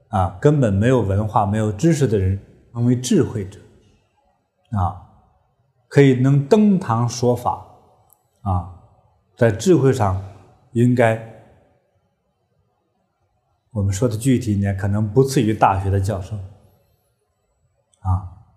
[0.09, 2.37] 啊根本没有文化、没有知识的人
[2.73, 3.57] 成为智慧者，
[4.77, 4.99] 啊。
[5.87, 7.63] 可以能登堂说法，
[8.43, 8.75] 啊，
[9.35, 10.21] 在智慧上
[10.71, 11.43] 应该，
[13.71, 16.35] 我们说的具体一点，可能不次于大学的教授，
[17.99, 18.47] 啊，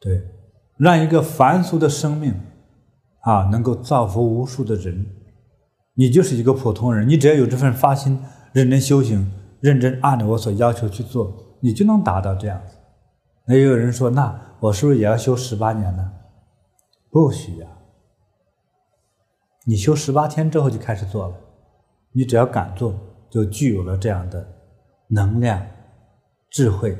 [0.00, 0.22] 对，
[0.76, 2.34] 让一个凡俗的生命，
[3.20, 5.06] 啊，能够造福无数的人，
[5.94, 12.76] 你就是一个普通人，你只要有这份发心，认真修行，认真按照我所要求去做，你就能达到这样子。
[13.44, 14.46] 那也有人说那。
[14.60, 16.12] 我是不是也要修十八年呢？
[17.10, 17.66] 不需要，
[19.64, 21.34] 你修十八天之后就开始做了，
[22.12, 22.94] 你只要敢做，
[23.28, 24.46] 就具有了这样的
[25.08, 25.66] 能量、
[26.50, 26.96] 智慧。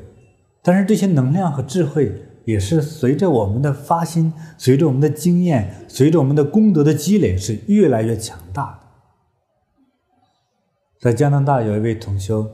[0.61, 2.13] 但是这些能量和智慧
[2.45, 8.79] 也是随着我们的发心，随着我们的经验，随着我们的功德的积累，是越来越强大的。
[10.99, 12.47] 在加拿大有一位同修，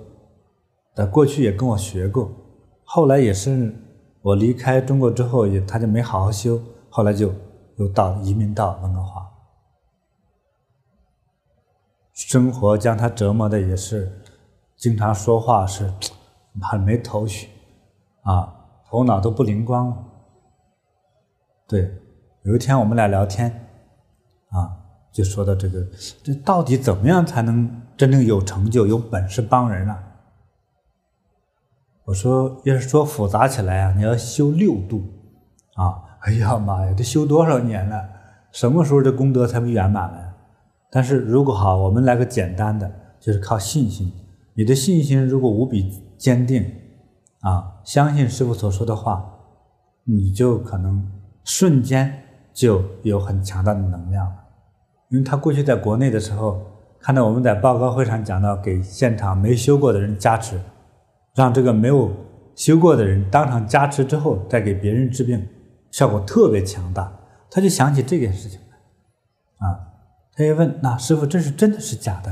[0.96, 2.32] 在过去也跟我学过，
[2.84, 3.84] 后来也是。
[4.24, 7.34] 我离开中国之后，也他就没好好修，后来就
[7.78, 9.28] 又到移民到温哥华，
[12.14, 14.24] 生活将他折磨的也是，
[14.76, 15.92] 经常说话是
[16.62, 17.50] 很没头绪，
[18.24, 18.54] 啊，
[18.90, 19.98] 头脑都不灵光了。
[21.68, 22.02] 对，
[22.44, 23.52] 有一天我们俩聊天，
[24.50, 24.78] 啊，
[25.12, 25.86] 就说到这个，
[26.24, 30.04] 这到底怎么样才能真正有成就、有本事帮人啊？
[32.06, 35.04] 我说，要是说复杂起来啊，你要修六度，
[35.76, 38.10] 啊，哎呀妈呀，这修多少年了？
[38.52, 40.34] 什么时候这功德才会圆满了？
[40.90, 44.12] 但是如果好，我们来个简单的，就是靠信心。
[44.56, 46.66] 你的信心如果无比坚定，
[47.42, 49.24] 啊，相信师傅所说的话，
[50.06, 51.06] 你就可能
[51.44, 52.12] 瞬间
[52.54, 54.36] 就有很强大的能量了。
[55.10, 56.60] 因为他过去在国内的时候，
[57.00, 60.60] 看到我们在报告会上讲到，给现场没修过的人加持。
[61.36, 62.12] 让这个没有
[62.56, 65.48] 修过的人当场加持之后，再给别人治病，
[65.92, 67.12] 效果特别强大。
[67.50, 69.80] 他就想起这件事情来，啊，
[70.36, 72.32] 他也问：那师傅，这是真的是假的？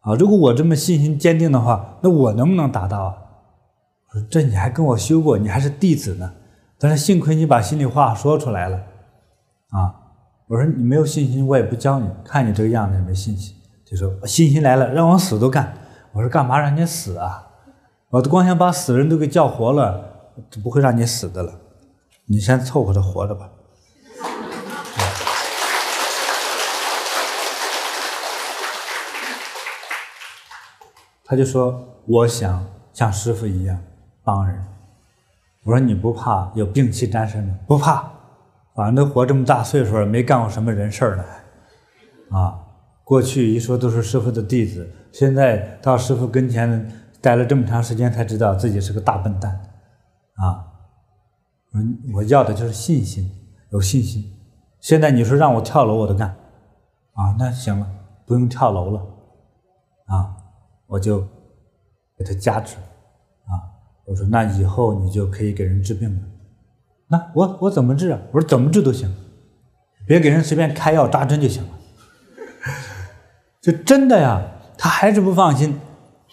[0.00, 3.16] 啊，如果我这么信心坚定的话，那我能不能达到啊？
[4.10, 6.30] 我说：这你还跟我修过，你还是弟子呢。
[6.78, 8.76] 但是幸亏你把心里话说出来了，
[9.70, 9.94] 啊，
[10.46, 12.06] 我说你没有信心，我也不教你。
[12.22, 15.74] 看你这个样子也没信心，就说信心来了，让我死都干。
[16.12, 17.48] 我说干嘛让你死啊？
[18.10, 21.52] 我都光想把死人都给叫活了，就不会让你死的了。
[22.26, 23.50] 你先凑合着活着吧。
[31.24, 33.78] 他就说：“我想像师傅一样
[34.22, 34.64] 帮人。”
[35.64, 38.10] 我说：“你不怕有病气沾身吗？”不怕，
[38.74, 41.24] 反正都活这么大岁数了，没干过什么人事儿呢。
[42.30, 42.58] 啊，
[43.04, 47.00] 过去一说都是师傅的弟子，现在到师傅跟前。
[47.24, 49.50] 待了这么长时间，才知道自己是个大笨蛋，
[50.34, 50.73] 啊！
[51.74, 53.30] 嗯，我要的就是信心，
[53.70, 54.32] 有信心。
[54.80, 56.28] 现在你说让我跳楼，我都干，
[57.14, 57.86] 啊，那行了，
[58.26, 59.00] 不用跳楼了，
[60.06, 60.36] 啊，
[60.86, 61.20] 我就
[62.16, 62.76] 给他加持，
[63.46, 63.52] 啊，
[64.06, 66.22] 我说那以后你就可以给人治病了。
[67.08, 68.18] 那我我怎么治啊？
[68.32, 69.14] 我说怎么治都行，
[70.06, 71.70] 别给人随便开药扎针就行了。
[73.60, 74.42] 就真的呀，
[74.78, 75.80] 他还是不放心。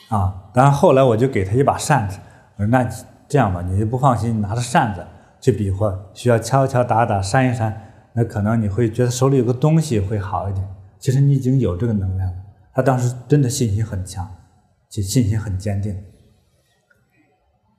[0.10, 0.52] 啊！
[0.54, 2.20] 然后后来我就给他一把扇子，
[2.58, 2.86] 我说：“那
[3.30, 5.06] 这样吧，你就不放心，拿着扇子
[5.42, 7.76] 去比划，需要敲敲打打扇一扇，
[8.14, 10.66] 那可能你会觉得手里有个东西会好一点。
[11.00, 12.38] 其实你已经有这个能量了。”
[12.74, 14.26] 他当时真的信心很强，
[14.90, 16.02] 就信心很坚定。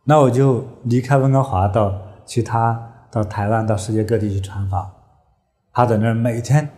[0.04, 4.92] 那我就离开温哥华，到其他到台湾，到世界各地去传法。
[5.72, 6.68] 他在那儿每天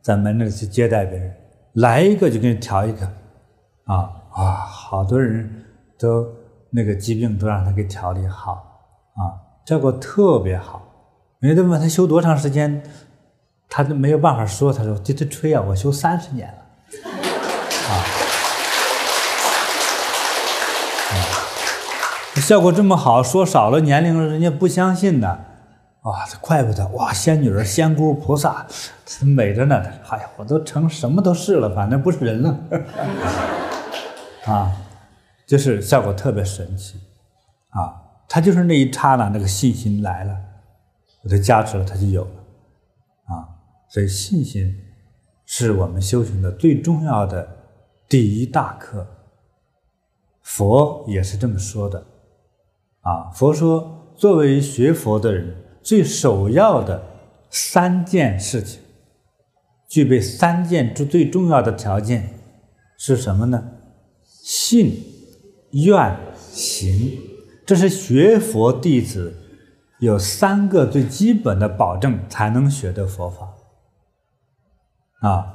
[0.00, 1.34] 在门那里去接待别人，
[1.72, 3.06] 来一个就给你调一个，
[3.86, 4.12] 啊。
[4.36, 5.64] 啊，好多人
[5.98, 6.30] 都
[6.68, 8.52] 那个疾病都让他给调理好，
[9.14, 9.32] 啊，
[9.66, 10.80] 效果特别好。
[11.40, 12.84] 人家问他修多长时间，
[13.68, 14.72] 他都没有办法说。
[14.72, 16.54] 他说：“这这吹啊，我修三十年了。”
[17.90, 17.92] 啊，
[22.40, 25.44] 效果这么好，说少了年龄人家不相信的，
[26.02, 28.64] 哇，这怪不得哇，仙女儿、仙姑、菩萨，
[29.22, 29.82] 美着呢。
[30.10, 32.56] 哎呀，我都成什么都是了，反正不是人了。
[34.46, 34.70] 啊，
[35.44, 37.00] 就是效果特别神奇。
[37.70, 37.92] 啊，
[38.28, 40.36] 他就是那一刹那，那个信心来了，
[41.22, 42.44] 我的加持了，他就有了。
[43.26, 43.48] 啊，
[43.88, 44.74] 所以信心
[45.44, 47.48] 是我们修行的最重要的
[48.08, 49.06] 第一大课。
[50.42, 52.06] 佛也是这么说的。
[53.00, 55.62] 啊，佛说，作为学佛的人。
[55.86, 57.00] 最首要的
[57.48, 58.80] 三件事情，
[59.88, 62.28] 具备三件最最重要的条件
[62.98, 63.70] 是什么呢？
[64.24, 65.00] 信、
[65.70, 66.18] 愿、
[66.50, 67.16] 行，
[67.66, 69.36] 这是学佛弟子
[69.98, 73.54] 有三个最基本的保证才能学得佛法。
[75.20, 75.54] 啊，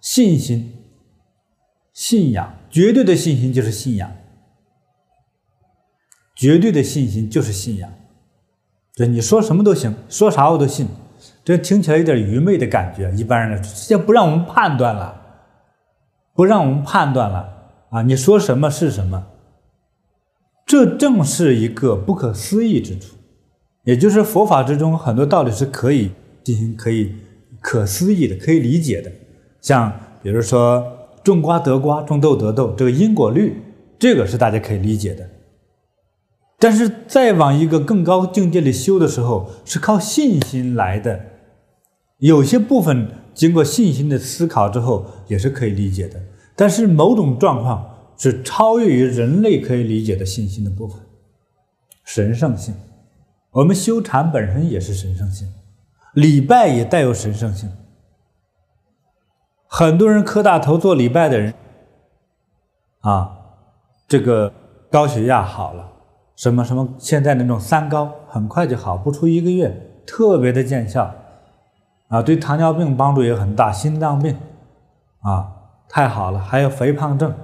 [0.00, 0.74] 信心、
[1.92, 4.10] 信仰，绝对的信心就是信仰，
[6.34, 7.92] 绝对的信心就是信仰。
[8.94, 10.88] 这，你说什么都行，说啥我都信，
[11.44, 13.12] 这听起来有点愚昧的感觉。
[13.12, 15.22] 一般人来说，这不让我们判断了，
[16.34, 18.02] 不让我们判断了啊！
[18.02, 19.28] 你说什么是什么，
[20.72, 23.14] 这正是一个不可思议之处。
[23.84, 26.10] 也就是佛法之中很多道理是可以
[26.42, 27.12] 进行可以
[27.60, 29.12] 可思议的、可以理解的。
[29.60, 30.82] 像比如说
[31.22, 33.54] 种瓜得瓜，种豆得豆，这个因果律，
[33.98, 35.28] 这个是大家可以理解的。
[36.58, 41.20] 但是再往一个更高境界里修的时候，是靠信心来的。
[42.16, 46.18] 有些部分经过信心的思考之后，也是可以理解的。
[46.56, 51.00] 但是某种状况是超越于人类可以理解的信心的部分，
[52.04, 52.74] 神圣性。
[53.50, 55.52] 我们修禅本身也是神圣性，
[56.14, 57.70] 礼拜也带有神圣性。
[59.66, 61.54] 很多人磕大头做礼拜的人，
[63.00, 63.38] 啊，
[64.08, 64.52] 这个
[64.90, 65.90] 高血压好了。
[66.34, 66.88] 什么什么？
[66.98, 71.14] 现在那种三高很快就好，不出一个月，特别的见效，
[72.08, 74.36] 啊，对糖尿病帮助也很大，心脏病，
[75.20, 75.52] 啊，
[75.88, 76.38] 太好了。
[76.40, 77.34] 还有肥胖症，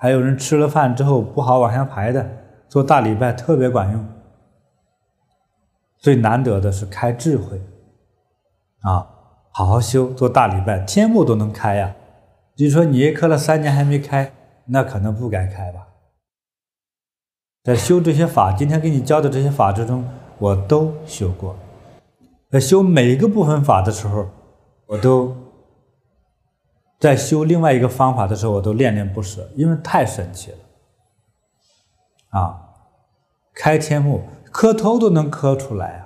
[0.00, 2.24] 还有人吃了饭之后不好往下排的，
[2.68, 4.06] 做大礼拜特别管用。
[5.98, 7.60] 最难得的是开智慧，
[8.82, 9.04] 啊，
[9.50, 11.92] 好好修做大礼拜，天目都能开呀。
[12.54, 14.32] 据说你也磕了三年还没开，
[14.66, 15.88] 那可能不该开吧。
[17.64, 20.04] 在修这些法，今天给你教的这些法之中，
[20.38, 21.56] 我都修过。
[22.48, 24.28] 在修每一个部分法的时候，
[24.86, 25.36] 我都
[26.98, 30.56] 在修另外一个方法的时候，我都恋恋不舍，因为太神奇了。
[32.30, 32.60] 啊，
[33.54, 36.04] 开天目，磕头都能磕出来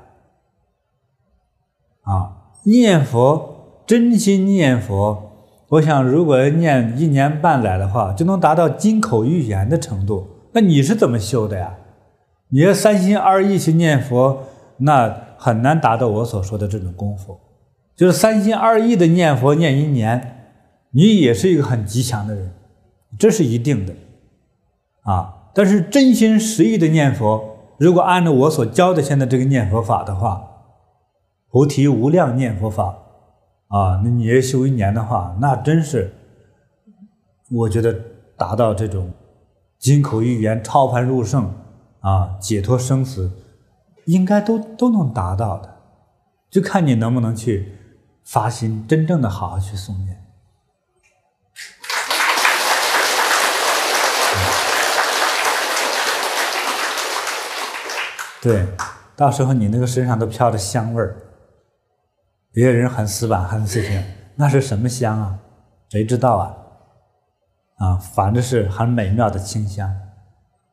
[2.03, 2.13] 啊！
[2.13, 2.33] 啊，
[2.65, 5.31] 念佛，真心念佛，
[5.69, 10.29] 我想如果念一年半载的话，就能达到金口玉言的程度。
[10.53, 11.75] 那你是怎么修的呀？
[12.51, 14.45] 你要三心二意去念佛，
[14.77, 17.41] 那很难达到我所说的这种功夫。
[17.97, 20.42] 就是三心二意的念佛念一年，
[20.93, 22.55] 你也是一个很吉祥的人，
[23.19, 23.95] 这是一定的
[25.03, 25.51] 啊。
[25.55, 30.49] 但是真心实意的念佛，如果按照我所教的现在这个念佛法的话，
[31.51, 32.97] 菩提无量念佛法
[33.69, 36.15] 啊，那你要修一年的话，那真是，
[37.51, 37.95] 我觉得
[38.37, 39.13] 达到这种。
[39.79, 41.53] 金口玉言、超凡入圣，
[42.01, 43.33] 啊，解脱生死，
[44.07, 45.75] 应该都都能达到的，
[46.49, 47.73] 就看你能不能去
[48.25, 50.22] 发心，真正的好好去诵念。
[58.43, 58.67] 对，
[59.15, 61.17] 到时候你那个身上都飘着香味儿，
[62.51, 64.03] 别人很死板、很死心，
[64.35, 65.39] 那是什么香啊？
[65.89, 66.57] 谁知道啊？
[67.77, 69.95] 啊，反正是很美妙的清香。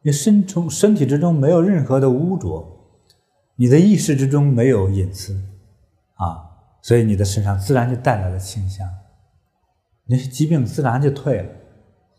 [0.01, 2.97] 你身从身体之中没有任何的污浊，
[3.55, 5.39] 你的意识之中没有隐私，
[6.15, 6.49] 啊，
[6.81, 8.87] 所以你的身上自然就带来了清香，
[10.07, 11.49] 那些疾病自然就退了。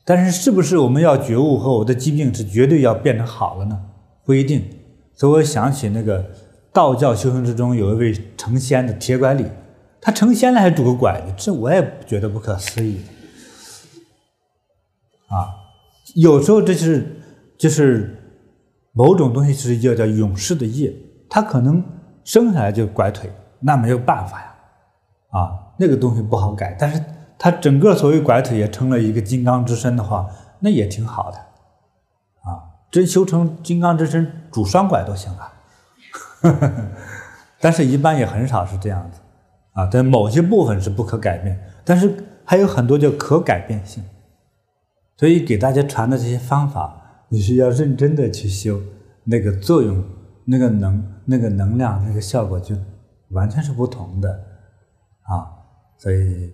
[0.04, 3.86] 但是，是不是我们要觉悟和我的疾病是绝对要变成好了呢？
[4.24, 4.76] 不一定。
[5.20, 6.24] 所以我想起那个
[6.72, 9.44] 道教修行之中有一位成仙的铁拐李，
[10.00, 13.02] 他成仙了还拄个拐子，这我也觉得不可思议。
[15.28, 15.52] 啊，
[16.14, 17.20] 有时候这是
[17.58, 18.16] 就是
[18.92, 20.90] 某种东西是叫叫永世的业，
[21.28, 21.84] 他可能
[22.24, 24.54] 生下来就拐腿，那没有办法呀，
[25.32, 26.74] 啊，那个东西不好改。
[26.80, 27.04] 但是
[27.38, 30.26] 他整个所谓拐腿也成了一个金刚之身的话，
[30.60, 31.38] 那也挺好的，
[32.90, 35.52] 真修成金刚之身，拄双拐都行啊。
[37.60, 39.20] 但是一般也很少是这样子，
[39.72, 42.12] 啊，在某些部分是不可改变，但是
[42.44, 44.02] 还有很多叫可改变性。
[45.16, 48.80] 所以给大家传的这些方法，你是要认真的去修，
[49.24, 50.02] 那个作用、
[50.46, 52.74] 那个能、那个能量、那个效果就
[53.28, 54.30] 完全是不同的
[55.24, 55.46] 啊。
[55.98, 56.50] 所以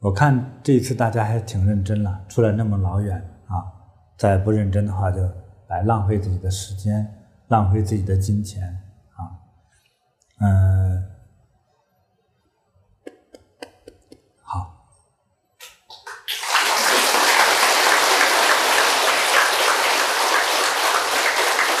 [0.00, 3.16] 我看这一次大家还挺认真了，出来那么老远
[3.46, 3.60] 啊，
[4.16, 5.20] 再不认真的话就
[5.68, 7.06] 来浪费自己的时间，
[7.48, 8.62] 浪费自己的金钱
[9.16, 9.20] 啊，
[10.40, 11.04] 嗯。
[14.42, 14.86] 好，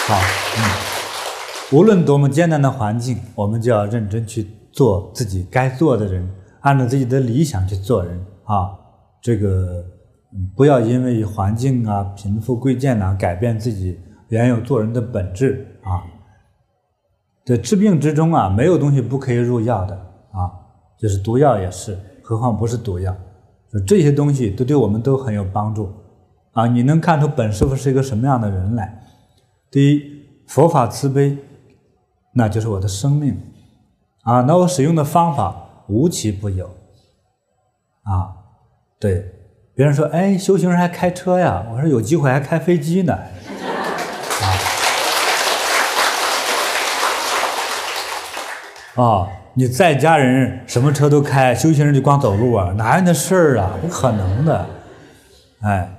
[0.08, 0.20] 好
[0.56, 0.58] 嗯，
[1.72, 6.28] 无论多么艰难的环境，我们就要认真去做自己该做的人，
[6.60, 8.76] 按照自己的理想去做人啊。
[9.22, 9.84] 这个，
[10.54, 16.02] 不要因为环境啊、贫富贵贱呐，改变自己原有做人的本质啊。
[17.44, 19.94] 在治病之中啊，没有东西不可以入药的
[20.32, 20.50] 啊，
[20.98, 23.16] 就是毒药也是，何况不是毒药。
[23.72, 25.92] 就这些东西都对我们都很有帮助
[26.52, 26.66] 啊。
[26.66, 29.02] 你能看出本师傅是一个什么样的人来？
[29.70, 30.02] 第一，
[30.46, 31.36] 佛法慈悲，
[32.32, 33.40] 那就是我的生命，
[34.22, 36.66] 啊，那我使用的方法无奇不有，
[38.02, 38.34] 啊，
[38.98, 39.32] 对，
[39.76, 41.66] 别人说，哎，修行人还开车呀？
[41.70, 43.12] 我说有机会还开飞机呢，
[48.96, 52.72] 啊，啊，你在家人什么车都开，修行人就光走路啊？
[52.78, 53.74] 哪有那事儿啊？
[53.82, 54.66] 不可能的，
[55.60, 55.90] 哎，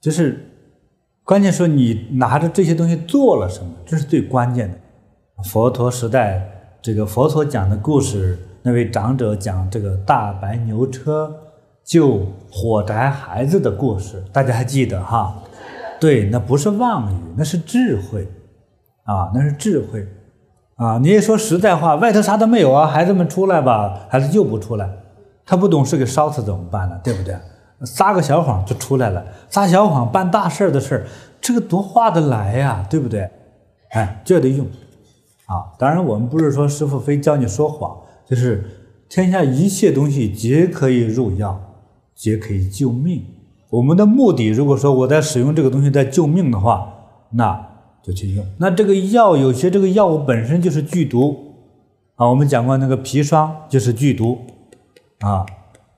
[0.00, 0.48] 就是。
[1.24, 4.76] 关键说你拿着这些东西做了什么，这是最关键的。
[5.44, 6.42] 佛陀时代，
[6.82, 11.32] 这个佛陀讲的故事，那位长者讲这个大白牛车
[11.84, 15.34] 救火宅孩子的故事，大家还记得哈？
[16.00, 18.26] 对，那不是妄语，那是智慧
[19.04, 20.06] 啊，那是智慧
[20.76, 20.98] 啊！
[20.98, 24.88] 你也说实在话，外头啥都没有啊，孩子们出来吧，孩子救不出来，
[25.46, 27.00] 他不懂事给烧死怎么办呢？
[27.04, 27.36] 对不对？
[27.84, 31.04] 撒个小谎就出来了，撒小谎办大事的事
[31.40, 33.28] 这个多划得来呀，对不对？
[33.90, 34.66] 哎，这得用
[35.46, 35.70] 啊！
[35.78, 38.64] 当然，我们不是说师傅非教你说谎，就是
[39.08, 41.60] 天下一切东西皆可以入药，
[42.14, 43.24] 皆可以救命。
[43.70, 46.92] 我们的目的，如果说我在使用这个东西在救命的话，
[47.30, 47.68] 那
[48.02, 48.44] 就去用。
[48.58, 51.54] 那这个药有些这个药物本身就是剧毒
[52.16, 54.38] 啊，我们讲过那个砒霜就是剧毒
[55.20, 55.46] 啊。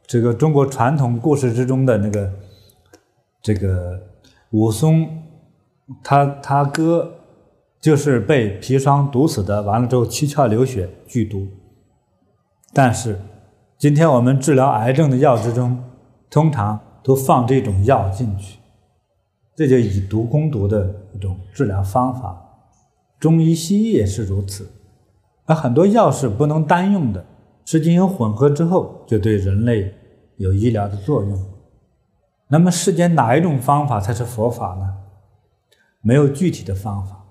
[0.06, 2.30] 这个中国传统故事之中的那个，
[3.40, 3.98] 这个
[4.50, 5.08] 武松，
[6.02, 7.10] 他他哥
[7.80, 11.48] 就是被砒霜毒死的，完了之后七窍流血，剧毒。
[12.72, 13.18] 但是
[13.78, 15.82] 今天我们治疗癌症的药之中，
[16.34, 18.58] 通常都放这种药进去，
[19.54, 22.36] 这就以毒攻毒的一种治疗方法。
[23.20, 24.68] 中医西医也是如此，
[25.44, 27.24] 而很多药是不能单用的。
[27.64, 29.94] 是进行混合之后，就对人类
[30.36, 31.40] 有医疗的作用。
[32.48, 34.96] 那么世间哪一种方法才是佛法呢？
[36.02, 37.24] 没有具体的方法，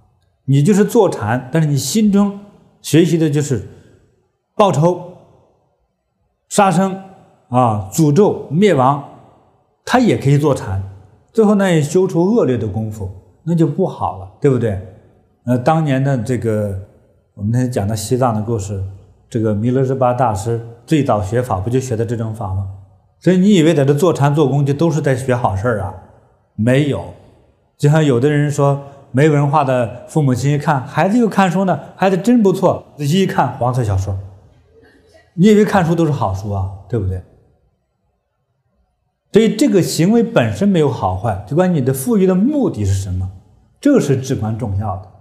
[0.46, 2.40] 你就是坐禅，但是你心中
[2.82, 3.68] 学习的就是
[4.56, 5.18] 报仇、
[6.48, 7.00] 杀生
[7.54, 9.04] 啊、诅咒、灭亡，
[9.86, 10.82] 他也可以坐禅。
[11.32, 13.08] 最后呢，也修出恶劣的功夫，
[13.44, 14.82] 那就不好了，对不对？
[15.46, 16.74] 呃，当年的这个，
[17.36, 18.84] 我们那天讲的西藏的故事。
[19.30, 22.68] 这个弥勒日巴大师最早学法不就学的这种法吗？
[23.20, 25.94] 所以你以为在这坐禅做功就都是在学好事儿啊？
[26.56, 27.04] 没有，
[27.78, 28.82] 就像有的人说
[29.12, 34.18] 没文化的父母亲一看孩子又看书呢，孩子真不错，仔细一看黄色小说，
[35.36, 36.70] 你以为看书都是好书啊？
[36.90, 37.22] 对不对？
[39.34, 43.30] 所以这个行为本身没有好坏，就关你的赋予的目的是什么，
[43.82, 45.12] 这是至关重要的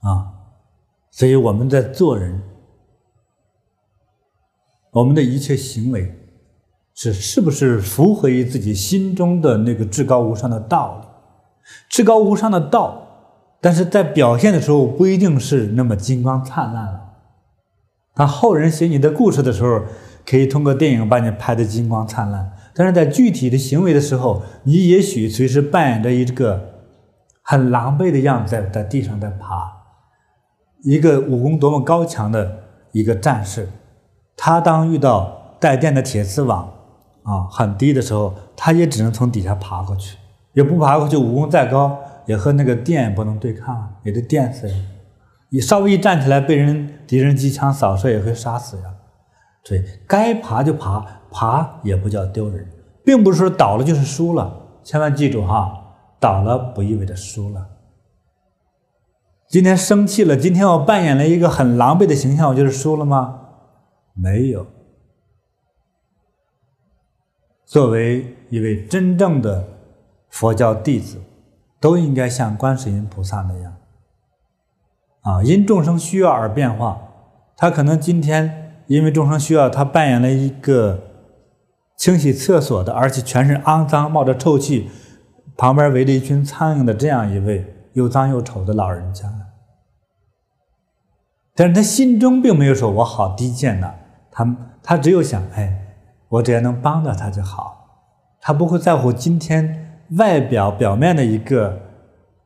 [0.00, 0.28] 啊。
[1.12, 2.42] 所以我们在做人，
[4.90, 6.12] 我们的一切行为
[6.94, 11.06] 是是不是符合于自己心中的那个至高无上的道理？
[11.88, 13.06] 至高无上的道，
[13.60, 17.00] 但是在表现的时候不一定是那么金光灿烂了。
[18.14, 19.82] 当后人写你的故事的时候，
[20.24, 26.82] 可以通过电影把你拍得金光灿烂，但是在具体的行为的时候，你也许随时扮演着一个
[27.42, 29.72] 很狼狈的样子，在在地上在爬。
[30.84, 32.58] 一个武功多么高强的
[32.92, 33.68] 一个战士，
[34.36, 36.72] 他当遇到带电的铁丝网
[37.22, 40.16] 啊很低的时候，他也只能从底下爬过去，
[40.54, 44.74] 也不爬过去，武功再高也和那个电不能对抗，也得电死呀。
[45.50, 48.84] 你稍微一站起来，被人敌人机枪扫射也会杀死呀。
[49.64, 51.00] 所以该爬就爬，
[51.30, 52.68] 爬也不叫丢人，
[53.04, 57.68] 并不是说倒了就是输了，千万记住哈，倒了不意味着输了。
[59.48, 63.40] 今天生气了，今天我扮演了一个很狼狈的形象，我就是输了吗？
[64.14, 64.66] 没有。
[67.64, 69.66] 作为一位真正的
[70.28, 71.20] 佛教弟子，
[71.80, 73.76] 都应该像观世音菩萨那样，
[75.20, 77.00] 啊，因众生需要而变化。
[77.56, 81.00] 他可能今天因为众生需要，他扮演了一个
[81.96, 84.90] 清洗厕所的，而且全身肮脏、冒着臭气，
[85.56, 89.28] 旁边围着一群苍蝇的这样一位又脏又丑的老人家。
[91.54, 93.92] 但是他心中并没有说“我好低贱呐”，
[94.32, 95.70] 他他只有想：“哎，
[96.28, 97.78] 我只要能帮到他就好。”
[98.40, 101.78] 他不会在乎今天外表表面的一个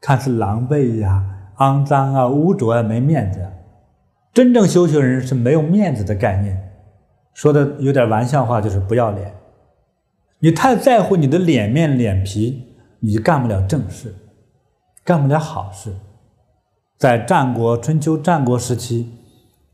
[0.01, 1.25] 看似狼狈呀、
[1.59, 3.49] 肮脏啊、污浊啊、没面子。
[4.37, 6.71] 真正修行人是没有面子的概念，
[7.33, 9.35] 说的有点玩笑话，就是不要脸。
[10.41, 14.15] 你太在乎你的脸面、脸皮，你就干不了正事，
[15.03, 15.97] 干不了好事。
[16.99, 19.11] 在战国春秋战国时期，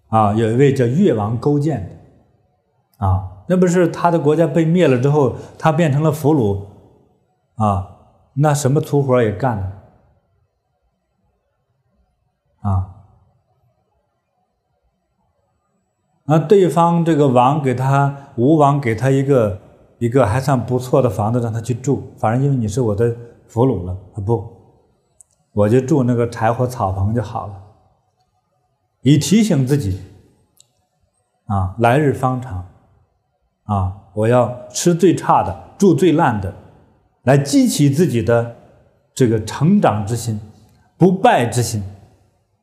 [0.06, 3.42] 啊，有一位叫越王勾践的，啊。
[3.48, 6.66] 那不是他的国家被灭了之后，他变成了俘虏，
[7.56, 7.96] 啊，
[8.34, 9.72] 那什么粗活也干了，
[12.60, 13.01] 啊，
[16.32, 19.60] 那对方这个王给他吴王给他一个
[19.98, 23.14] 一个还算不错的房子让他去住，反正因为你是我的
[23.46, 24.42] 俘虏了，啊不，
[25.52, 27.54] 我就住那个柴火草棚就好了，
[29.02, 30.00] 以提醒自己，
[31.44, 32.66] 啊，来日方长。
[33.64, 33.92] 啊！
[34.12, 36.52] 我要吃最差的，住最烂的，
[37.22, 38.56] 来激起自己的
[39.14, 40.40] 这个成长之心、
[40.98, 41.80] 不败之心。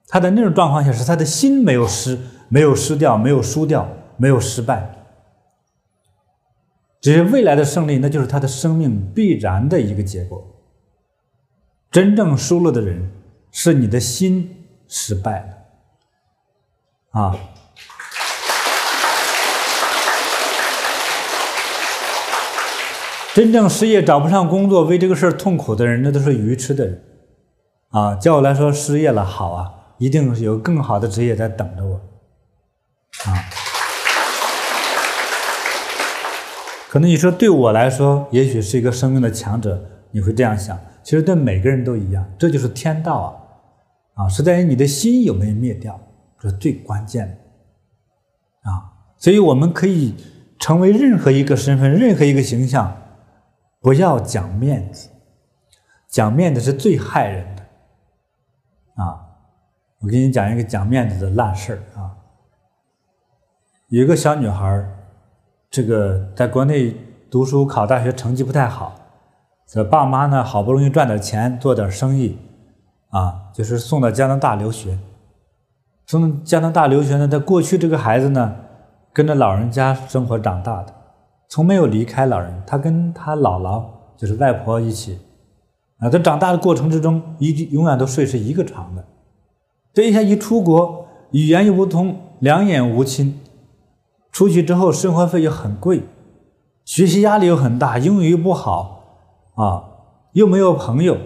[0.09, 3.87] 他在那种状况下，是他的心没有失，没有失掉，没有输掉，
[4.17, 4.95] 没有失败。
[6.99, 10.45] 只是未来的胜利，那就是他的生命必然的一个结果。
[11.89, 13.09] 真正输了的人，
[13.51, 17.21] 是你的心失败了。
[17.21, 17.39] 啊！
[23.33, 27.03] 真正失业找不上工作，为这个事儿痛苦的人，那都是愚痴的人，
[27.89, 28.15] 啊！
[28.15, 32.01] 叫我来说失业了，好啊，一定有更好的职业在等着我，
[33.25, 33.43] 啊！
[36.89, 40.79] 可能你说对我来说，也许是一个生命的强者，你会这样想。
[41.03, 43.15] 其实对每个人都一样，这就是天道
[44.15, 44.25] 啊！
[44.25, 45.99] 啊，是在于你的心有没有灭掉，
[46.39, 48.93] 这是最关键的，啊！
[49.17, 50.15] 所以我们可以
[50.59, 52.95] 成为任何一个身份，任何一个形象。
[53.81, 55.09] 不要讲面子，
[56.09, 57.63] 讲面子是最害人的
[59.03, 59.23] 啊！
[60.01, 62.18] 我给你讲一个讲面子的烂事儿啊。
[63.89, 64.85] 有一个小女孩，
[65.71, 66.95] 这个在国内
[67.31, 68.93] 读书考大学成绩不太好，
[69.67, 72.37] 这爸妈呢好不容易赚点钱做点生意，
[73.09, 74.99] 啊，就是送到加拿大留学。
[76.05, 78.55] 送到加拿大留学呢，在过去这个孩子呢，
[79.11, 80.93] 跟着老人家生活长大的。
[81.47, 83.83] 从没有离开老人，他跟他姥姥
[84.15, 85.17] 就是外婆一起，
[85.97, 89.03] 啊，在长大的过程之中，一永远都睡是一个床的。
[89.93, 93.39] 这一下一出国，语言又不通，两眼无亲，
[94.31, 96.03] 出去之后生活费又很贵，
[96.85, 99.03] 学习压力又很大，英语又不好，
[99.55, 99.83] 啊，
[100.33, 101.17] 又没有朋友，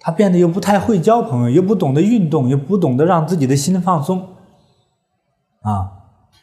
[0.00, 4.28] 他变得又不太会交朋友，又不懂得运动，又不懂得让自己的心放松，
[5.62, 5.92] 啊，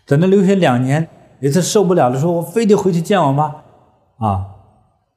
[0.06, 1.08] 在那留学两年。
[1.44, 3.56] 一次受不了了，说我非得回去见我妈，
[4.20, 4.46] 啊，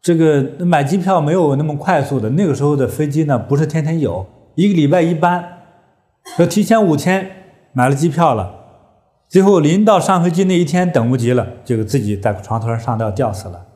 [0.00, 4.24] 这个买机票没有那么快速的，那个时候的飞机呢，不是天天有，
[4.54, 5.44] 一个礼拜一班，
[6.38, 7.30] 要提前五天
[7.74, 8.63] 买了机票了，
[9.28, 13.66] 最后临到上飞机那一天等不及了，就自己在床头上上吊吊死了，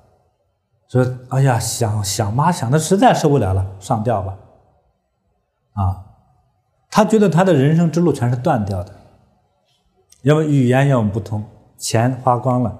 [0.88, 4.36] 说哎呀想想妈想的实在受不了了，上吊吧，
[5.74, 6.04] 啊，
[6.90, 8.92] 他觉得他的人生之路全是断掉的，
[10.22, 11.44] 要么语言要么不通。
[11.76, 12.76] 钱花光了，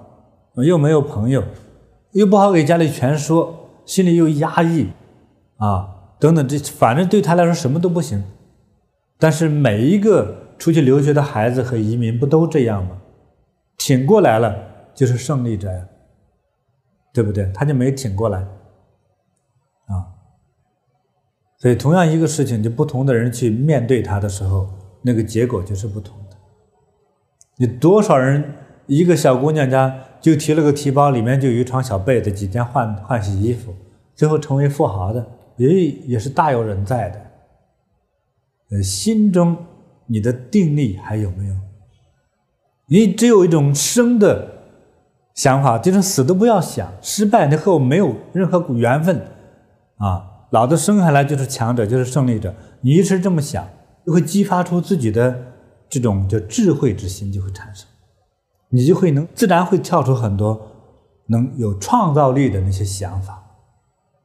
[0.55, 1.41] 又没有朋友，
[2.11, 4.89] 又不好给家里全说，心里又压抑，
[5.55, 5.87] 啊，
[6.19, 8.21] 等等，这反正对他来说什么都不行。
[9.17, 13.01] 但是每一个出去留学的孩子和移民不都这样吗？
[13.77, 14.53] 挺过来了
[14.93, 15.87] 就是胜利者呀，
[17.13, 17.49] 对不对？
[17.53, 18.39] 他就没挺过来，
[19.87, 20.13] 啊，
[21.57, 24.69] 所以同样一个事情，就不同的人去面对他的时候，
[25.01, 26.37] 那个结果就是不同的。
[27.55, 28.55] 你多少人？
[28.87, 33.71] 一个小姑娘家就提了个提包，里面就有一床小被子，几天换换洗衣服，
[34.15, 35.23] 最后成为富豪的
[35.57, 37.21] 也也是大有人在的。
[38.71, 39.55] 呃，心中
[40.09, 41.55] 你的定力还有没有？
[42.87, 44.47] 你只有一种生的
[45.35, 49.21] 想法，就是死都不要想，失败你和我没有任何缘分
[49.97, 50.25] 啊！
[50.51, 52.53] 老子生下来就是强者，就是胜利者。
[52.81, 53.67] 你一直这么想，
[54.03, 55.39] 就会激发出自己的
[55.87, 57.87] 这种叫智慧之心，就会产生。
[58.69, 60.59] 你就会能自然会跳出很多
[61.27, 63.43] 能有创造力的那些想法，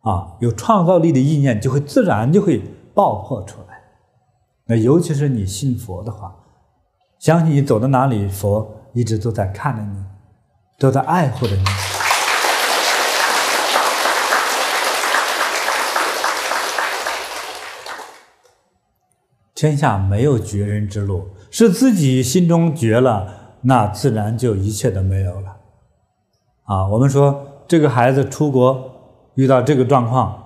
[0.00, 2.62] 啊，有创造力的意念就会自然就会
[2.94, 3.73] 爆破出来，
[4.66, 6.34] 那尤其是你信佛的话，
[7.18, 10.02] 相信你走到哪里，佛一直都在看着你，
[10.78, 11.62] 都在爱护着你。
[19.54, 25.56] 天下没有绝人之路，是自己心中绝了，那自然就一切都没有了。
[26.64, 30.42] 啊，我们说这个孩子出国遇到这个状况，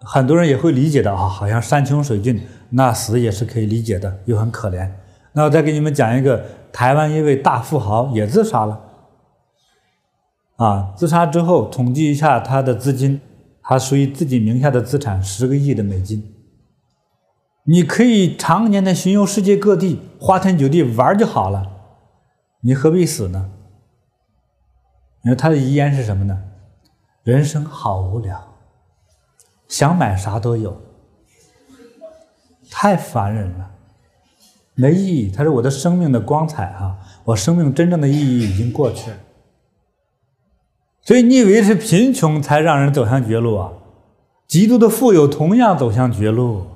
[0.00, 2.48] 很多人也会理解的啊，好像山穷水尽。
[2.70, 4.90] 那死也是可以理解的，又很可怜。
[5.32, 8.80] 那我再给你们讲一个，台湾一位大富豪也自杀了。
[10.56, 13.20] 啊，自杀之后统计一下他的资金，
[13.62, 16.34] 他属于自己名下的资产十个亿的美金。
[17.64, 21.70] 你可以常年的巡游世界各地，花天酒地玩就好了，
[22.62, 23.50] 你何必死呢？
[25.24, 26.44] 因为他的遗言是什么呢？
[27.22, 28.54] 人生好无聊，
[29.68, 30.80] 想买啥都有。
[32.70, 33.70] 太烦人了，
[34.74, 35.30] 没意义。
[35.30, 39.16] 他说：“我的生命的光彩啊，我生命真正的意义已经过去了。”
[41.02, 43.72] 所以你以为是贫穷才让人走向绝路啊？
[44.46, 46.66] 极度的富有同样走向绝路。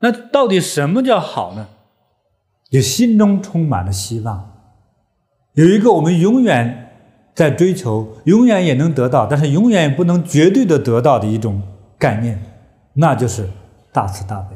[0.00, 1.68] 那到底什么叫好呢？
[2.70, 4.50] 就心中充满了希望，
[5.52, 6.90] 有一个我们永远
[7.34, 11.62] 在追求，永远也能得到，但是永远也不能绝对的得到的一种
[11.98, 12.42] 概念，
[12.94, 13.48] 那就是。
[13.94, 14.53] 大慈大悲，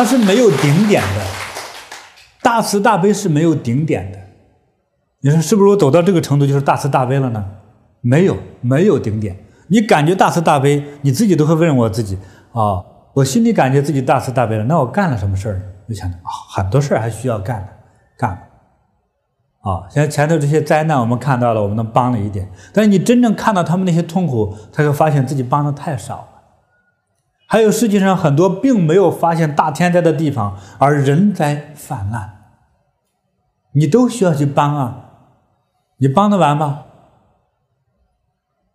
[0.00, 1.20] 它是没有顶点的。
[2.40, 4.18] 大慈大悲是没有顶点的。
[5.20, 5.68] 你说是不是？
[5.68, 7.44] 我走到这个程度就是大慈大悲了呢？
[8.00, 9.36] 没有，没有顶点。
[9.68, 12.16] 你感觉大慈大悲，你自己都会问我自己
[12.52, 12.80] 啊、
[13.12, 15.62] 我心里感觉自己大慈大悲了，那我干了什么事儿呢？
[15.86, 16.16] 就想啊，
[16.48, 17.68] 很多事儿还需要干的，
[18.16, 18.30] 干。
[19.60, 22.50] 啊，像前头这些灾难，我们看到了，我们能帮了一点。
[22.72, 26.26] 但是你真正看到他们那些痛苦，他就发现自己帮的太少。
[27.52, 32.30] 还有世界上很多并没有发现大天灾的地方，而人灾泛滥，
[33.72, 35.06] 你都需要去帮啊。
[35.96, 36.84] 你帮得完吗？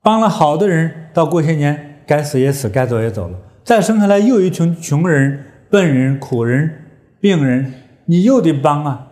[0.01, 6.83] 帮了好的人，到过些年该死也死，该走也走了，再生下来又一群穷人、笨人、苦人、
[7.21, 7.73] 病人，
[8.07, 9.07] 你又得帮啊。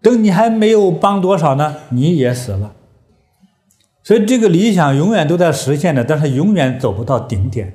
[0.00, 2.72] 等你还没有帮多少呢，你也死了。
[4.02, 7.74] 所以这个理想永远都在实现的，但是永远走不到顶点，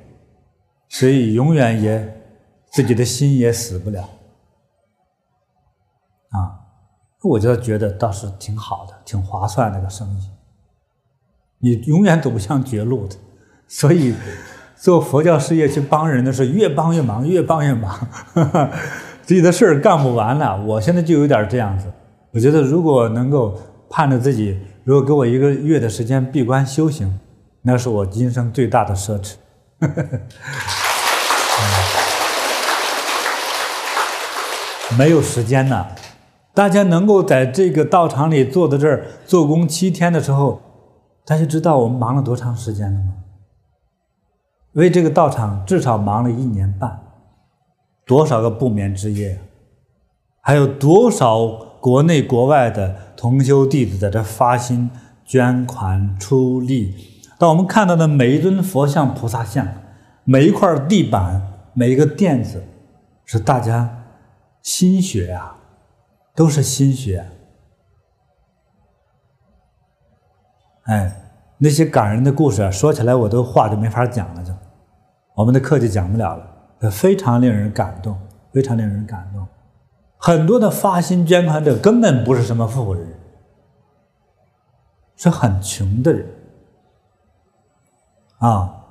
[0.88, 2.22] 所以永远也
[2.70, 4.08] 自己的心也死不了。
[6.30, 6.60] 啊，
[7.22, 10.30] 我就觉得倒是挺好的，挺划算那个生意。
[11.60, 13.16] 你永远走不向绝路的，
[13.66, 14.14] 所以
[14.76, 18.06] 做佛教事业去帮人的是越帮越忙，越帮越忙，
[19.24, 20.62] 自己的事儿干不完了。
[20.64, 21.92] 我现在就有点这样子。
[22.30, 23.58] 我觉得，如果能够
[23.90, 27.18] 盼着自己，如果给我一个月的时间闭关修行，
[27.62, 29.34] 那是我今生最大的奢侈。
[34.98, 35.86] 没有时间呐！
[36.52, 40.60] 大家能够在这个道场里坐在这儿做工七天的时候，
[41.24, 43.14] 大家知道我们忙了多长时间了吗？
[44.72, 47.00] 为这个道场至少忙了一年半，
[48.04, 49.38] 多少个不眠之夜，
[50.40, 51.68] 还有多少？
[51.80, 54.90] 国内国外的同修弟子在这发心
[55.24, 56.92] 捐款出力，
[57.38, 59.64] 当我们看到的每一尊佛像、菩萨像，
[60.24, 61.40] 每一块地板、
[61.74, 62.64] 每一个垫子，
[63.24, 63.97] 是大家
[64.68, 65.56] 心血啊，
[66.34, 67.26] 都是心血。
[70.82, 71.10] 哎，
[71.56, 74.52] 那些感人的故事啊，说起来我都话就没法讲了，就
[75.34, 78.20] 我们的课就讲不了了，非常令人感动，
[78.52, 79.48] 非常令人感动。
[80.18, 83.18] 很多的发心捐款者根本不是什么富人，
[85.16, 86.28] 是很穷的人
[88.36, 88.84] 啊。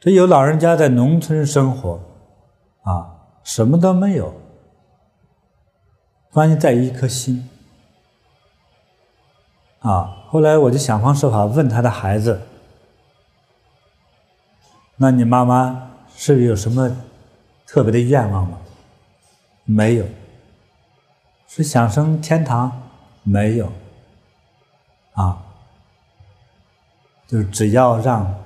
[0.00, 2.00] 这有老人家在农村生活，
[2.84, 4.32] 啊，什么都没有，
[6.34, 7.48] 关键在于一颗心
[9.78, 10.24] 啊。
[10.28, 12.42] 后来我就想方设法问他的孩子
[14.98, 16.94] ：“那你妈妈是有什么
[17.64, 18.58] 特别的愿望吗？”
[19.64, 20.04] 没有。
[21.46, 22.82] 是想升天堂？
[23.22, 23.72] 没有，
[25.12, 25.40] 啊，
[27.28, 28.42] 就是只要让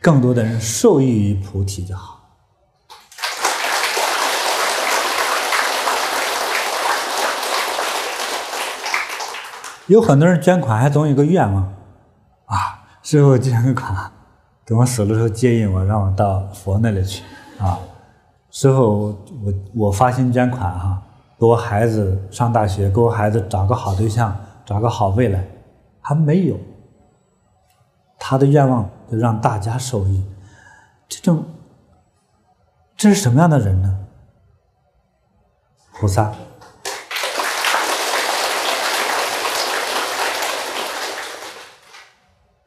[0.00, 2.15] 更多的人受益于菩提就好。
[9.86, 11.62] 有很多人捐款还总有个愿望，
[12.46, 12.56] 啊，
[13.02, 14.10] 师父捐个款，
[14.64, 17.22] 等我死了时候接引我，让我到佛那里去，
[17.58, 17.78] 啊，
[18.50, 21.02] 师父，我我发心捐款哈、啊。
[21.38, 24.34] 给我孩子上大学，给我孩子找个好对象，
[24.64, 25.46] 找个好未来，
[26.00, 26.58] 还没有。
[28.18, 30.24] 他的愿望就让大家受益，
[31.06, 31.44] 这种，
[32.96, 33.98] 这是什么样的人呢？
[35.92, 36.32] 菩萨。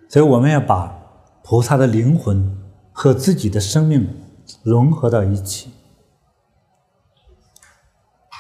[0.10, 0.92] 所以我们要把
[1.44, 2.58] 菩萨的灵魂
[2.92, 4.10] 和自己的生命
[4.64, 5.72] 融合到一起，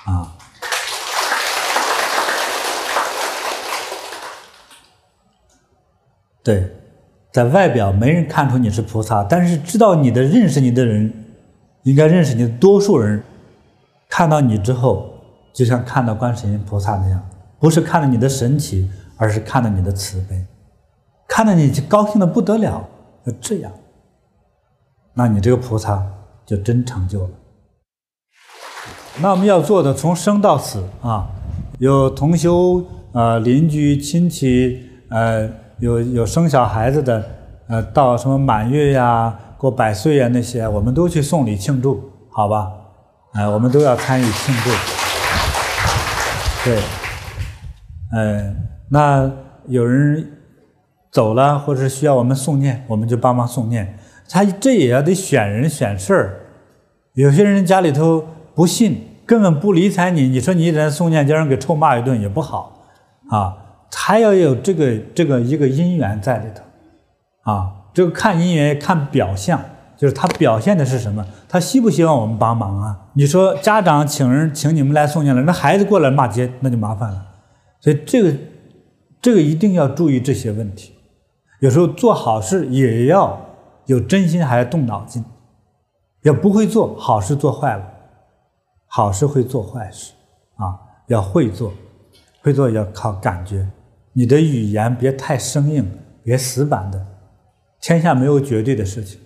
[0.05, 0.35] 啊，
[6.41, 6.75] 对，
[7.31, 11.13] 在外表没人看出你是菩萨，但是知道你的、认识你的人，
[11.83, 13.23] 应该认识你的多数人，
[14.09, 15.13] 看到你之后，
[15.53, 20.43] 就像看到观世音菩萨那样，不是看到你的神奇，而是看到你的慈悲。
[21.29, 22.83] 看到你就高兴的不得了，
[23.23, 23.71] 就这样，
[25.13, 26.03] 那你这个菩萨
[26.43, 27.29] 就真成就了。
[29.21, 31.27] 那我们要做的从生到死啊，
[31.77, 37.23] 有同修呃邻居亲戚呃有有生小孩子的
[37.67, 42.71] 呃到什么满月呀、过百岁呀那些，我们都去送礼庆祝，好吧？
[43.33, 44.71] 哎、我们都要参与庆祝。
[46.65, 46.81] 对，
[48.11, 48.55] 呃，
[48.89, 49.31] 那
[49.67, 50.35] 有人。
[51.11, 53.97] 走了，或者是需要我们诵念，我们就帮忙诵念。
[54.29, 56.39] 他这也要得选人选事儿。
[57.13, 60.27] 有些人家里头不信，根本不理睬你。
[60.27, 62.85] 你说你一人诵念，叫人给臭骂一顿也不好
[63.29, 63.57] 啊。
[63.91, 67.71] 还要有这个这个一个因缘在里头啊。
[67.91, 69.59] 这个看因缘看表象，
[69.97, 71.25] 就是他表现的是什么？
[71.49, 72.95] 他希不希望我们帮忙啊？
[73.13, 77.25] 你说家长请人请你们来诵念了，那孩子过来骂街，那就麻烦了。
[77.81, 78.33] 所以这个
[79.19, 80.93] 这个一定要注意这些问题。
[81.59, 83.39] 有时候做好事也要
[83.85, 85.23] 有真心，还要动脑筋。
[86.23, 87.83] 要不会做好事，做坏了，
[88.87, 90.13] 好事会做坏事
[90.55, 90.77] 啊！
[91.07, 91.71] 要会做，
[92.41, 93.69] 会做要靠感觉。
[94.13, 95.89] 你的语言别太生硬，
[96.23, 97.05] 别死板的。
[97.79, 99.19] 天下没有绝对的事情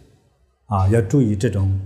[0.67, 0.87] 啊！
[0.89, 1.79] 要注意这种，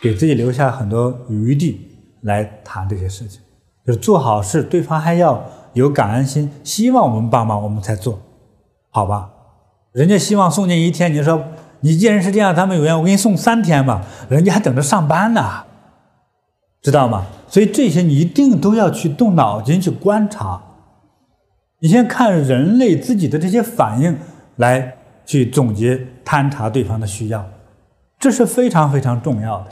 [0.00, 3.40] 给自己留下很多余地来谈这些事情。
[3.86, 5.44] 就是做好事，对方还要
[5.74, 8.18] 有感恩心，希望我们帮忙，我们才做，
[8.90, 9.30] 好吧？
[9.94, 11.40] 人家希望送你一天，你说
[11.78, 14.04] 你既然是这样，他们有缘，我给你送三天吧。
[14.28, 15.62] 人家还等着上班呢，
[16.82, 17.26] 知道吗？
[17.46, 20.60] 所以这些你一定都要去动脑筋去观察。
[21.78, 24.18] 你先看人类自己的这些反应，
[24.56, 27.48] 来去总结探查对方的需要，
[28.18, 29.66] 这是非常非常重要的。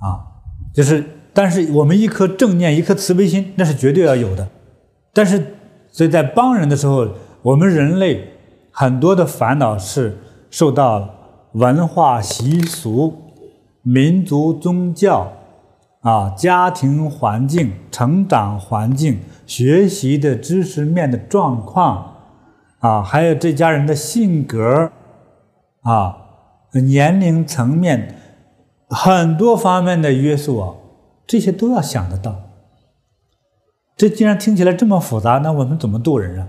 [0.00, 0.18] 啊，
[0.74, 4.48] 就是，但是我们一颗正念，一颗慈悲心，那是绝对要有的。
[5.12, 5.54] 但是，
[5.92, 7.06] 所以在帮人的时候。
[7.48, 8.28] 我们人类
[8.70, 10.18] 很多的烦恼是
[10.50, 11.14] 受到
[11.52, 13.14] 文化习俗、
[13.80, 15.32] 民族宗教、
[16.00, 22.16] 啊家庭环境、成长环境、学习的知识面的状况，
[22.80, 24.92] 啊，还有这家人的性格，
[25.80, 26.18] 啊，
[26.72, 28.14] 年龄层面
[28.90, 30.74] 很多方面的约束啊，
[31.26, 32.36] 这些都要想得到。
[33.96, 36.48] 这既然听起来这么复杂，那我们怎么度人啊？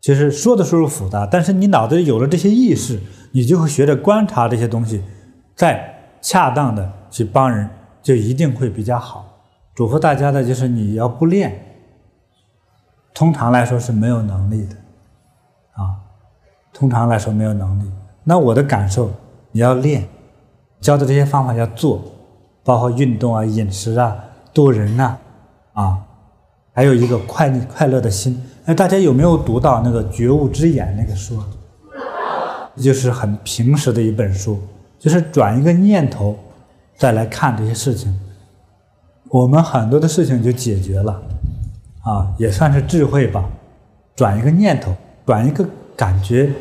[0.00, 2.98] 其实说的时候复杂，但是你脑子里有了这些意识，
[3.32, 5.02] 你就会学着观察这些东西，
[5.54, 7.68] 再恰当的去帮人，
[8.02, 9.26] 就一定会比较好。
[9.74, 11.54] 嘱咐大家的就是你要不练，
[13.12, 14.74] 通常来说是没有能力的，
[15.72, 16.00] 啊，
[16.72, 17.90] 通常来说没有能力。
[18.24, 19.10] 那我的感受，
[19.52, 20.08] 你要练，
[20.80, 22.02] 教的这些方法要做，
[22.64, 24.16] 包括运动啊、饮食啊、
[24.54, 25.16] 度人呐，
[25.74, 25.98] 啊，
[26.72, 28.42] 还有一个快快乐的心。
[28.70, 31.42] 那大家有没有读到那个《觉悟之眼》那个书？
[32.76, 34.60] 就是很平实的一本书，
[34.96, 36.38] 就是转一个念头，
[36.96, 38.16] 再来看这些事情，
[39.28, 41.20] 我们很多的事情就解决了，
[42.04, 43.44] 啊，也算是智慧吧。
[44.14, 44.94] 转一个念头，
[45.26, 46.52] 转一个感觉，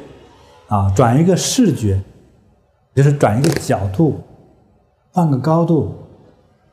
[0.67, 2.01] 啊，转一个视觉，
[2.95, 4.19] 就是转一个角度，
[5.11, 5.93] 换个高度，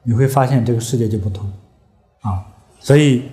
[0.03, 1.47] 你会发现这个世界就不同，
[2.23, 2.43] 啊，
[2.81, 3.25] 所以。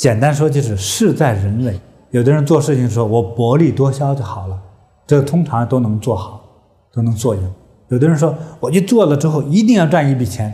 [0.00, 1.78] 简单说就是事在人为。
[2.10, 4.58] 有的人做事情说我薄利多销就好了，
[5.06, 6.42] 这通常都能做好，
[6.90, 7.54] 都能做赢。
[7.88, 10.50] 有的人说我去做了之后一定要赚一笔钱，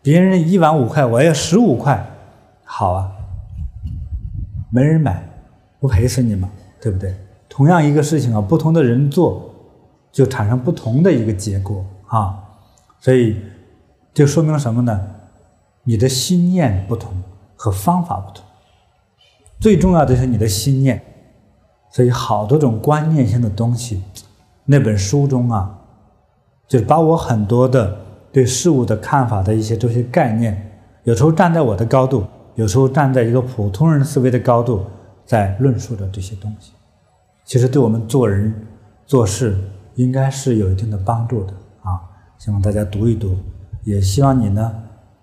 [0.00, 2.08] 别人一碗五块，我要十五块，
[2.64, 3.12] 好啊，
[4.70, 5.28] 没人买，
[5.78, 6.48] 不赔死你吗？
[6.80, 7.14] 对不对？
[7.50, 9.50] 同样一个事情啊，不同的人做，
[10.10, 12.34] 就产生不同的一个结果啊。
[12.98, 13.36] 所以
[14.14, 14.98] 这说明什么呢？
[15.84, 17.12] 你的心念不同
[17.56, 18.42] 和方法不同。
[19.58, 21.02] 最重要的是你的心念，
[21.90, 24.02] 所以好多种观念性的东西，
[24.64, 25.78] 那本书中啊，
[26.68, 27.96] 就是把我很多的
[28.32, 34.84] 对事物的看法的一些这些概念，有时候站在我的高度，有时候站在一个普通人思维的高度，
[35.24, 36.72] 在论述着这些东西。
[37.44, 38.54] 其实对我们做人
[39.06, 39.56] 做事
[39.94, 41.52] 应该是有一定的帮助的
[41.82, 41.98] 啊。
[42.38, 43.36] 希望大家读一读，
[43.84, 44.74] 也希望你呢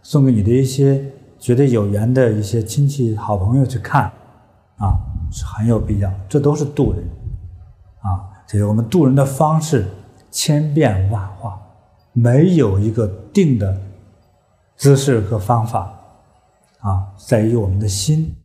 [0.01, 1.03] 送给你的一些
[1.37, 4.11] 觉得有缘的一些亲戚、好朋友去看
[4.83, 4.99] 啊，
[5.31, 6.13] 是很有必要。
[6.27, 7.01] 这都是渡人
[8.01, 9.87] 啊，这是我们渡人的方式
[10.29, 11.57] 千变万化，
[12.11, 13.81] 没有一个定的
[14.75, 15.93] 姿势和方法
[16.81, 18.35] 啊，在于我们的心。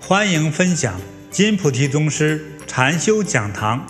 [0.00, 0.98] 欢迎分享
[1.30, 3.86] 金菩提宗师禅修讲堂，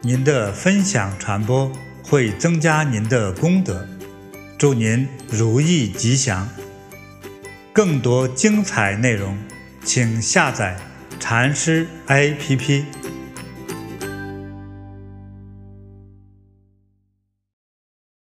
[0.00, 1.70] 您的分享传播
[2.02, 3.86] 会增加您的功德，
[4.56, 6.48] 祝您如意吉祥。
[7.76, 9.36] 更多精彩内容，
[9.84, 10.78] 请下载
[11.20, 12.84] 禅师 APP。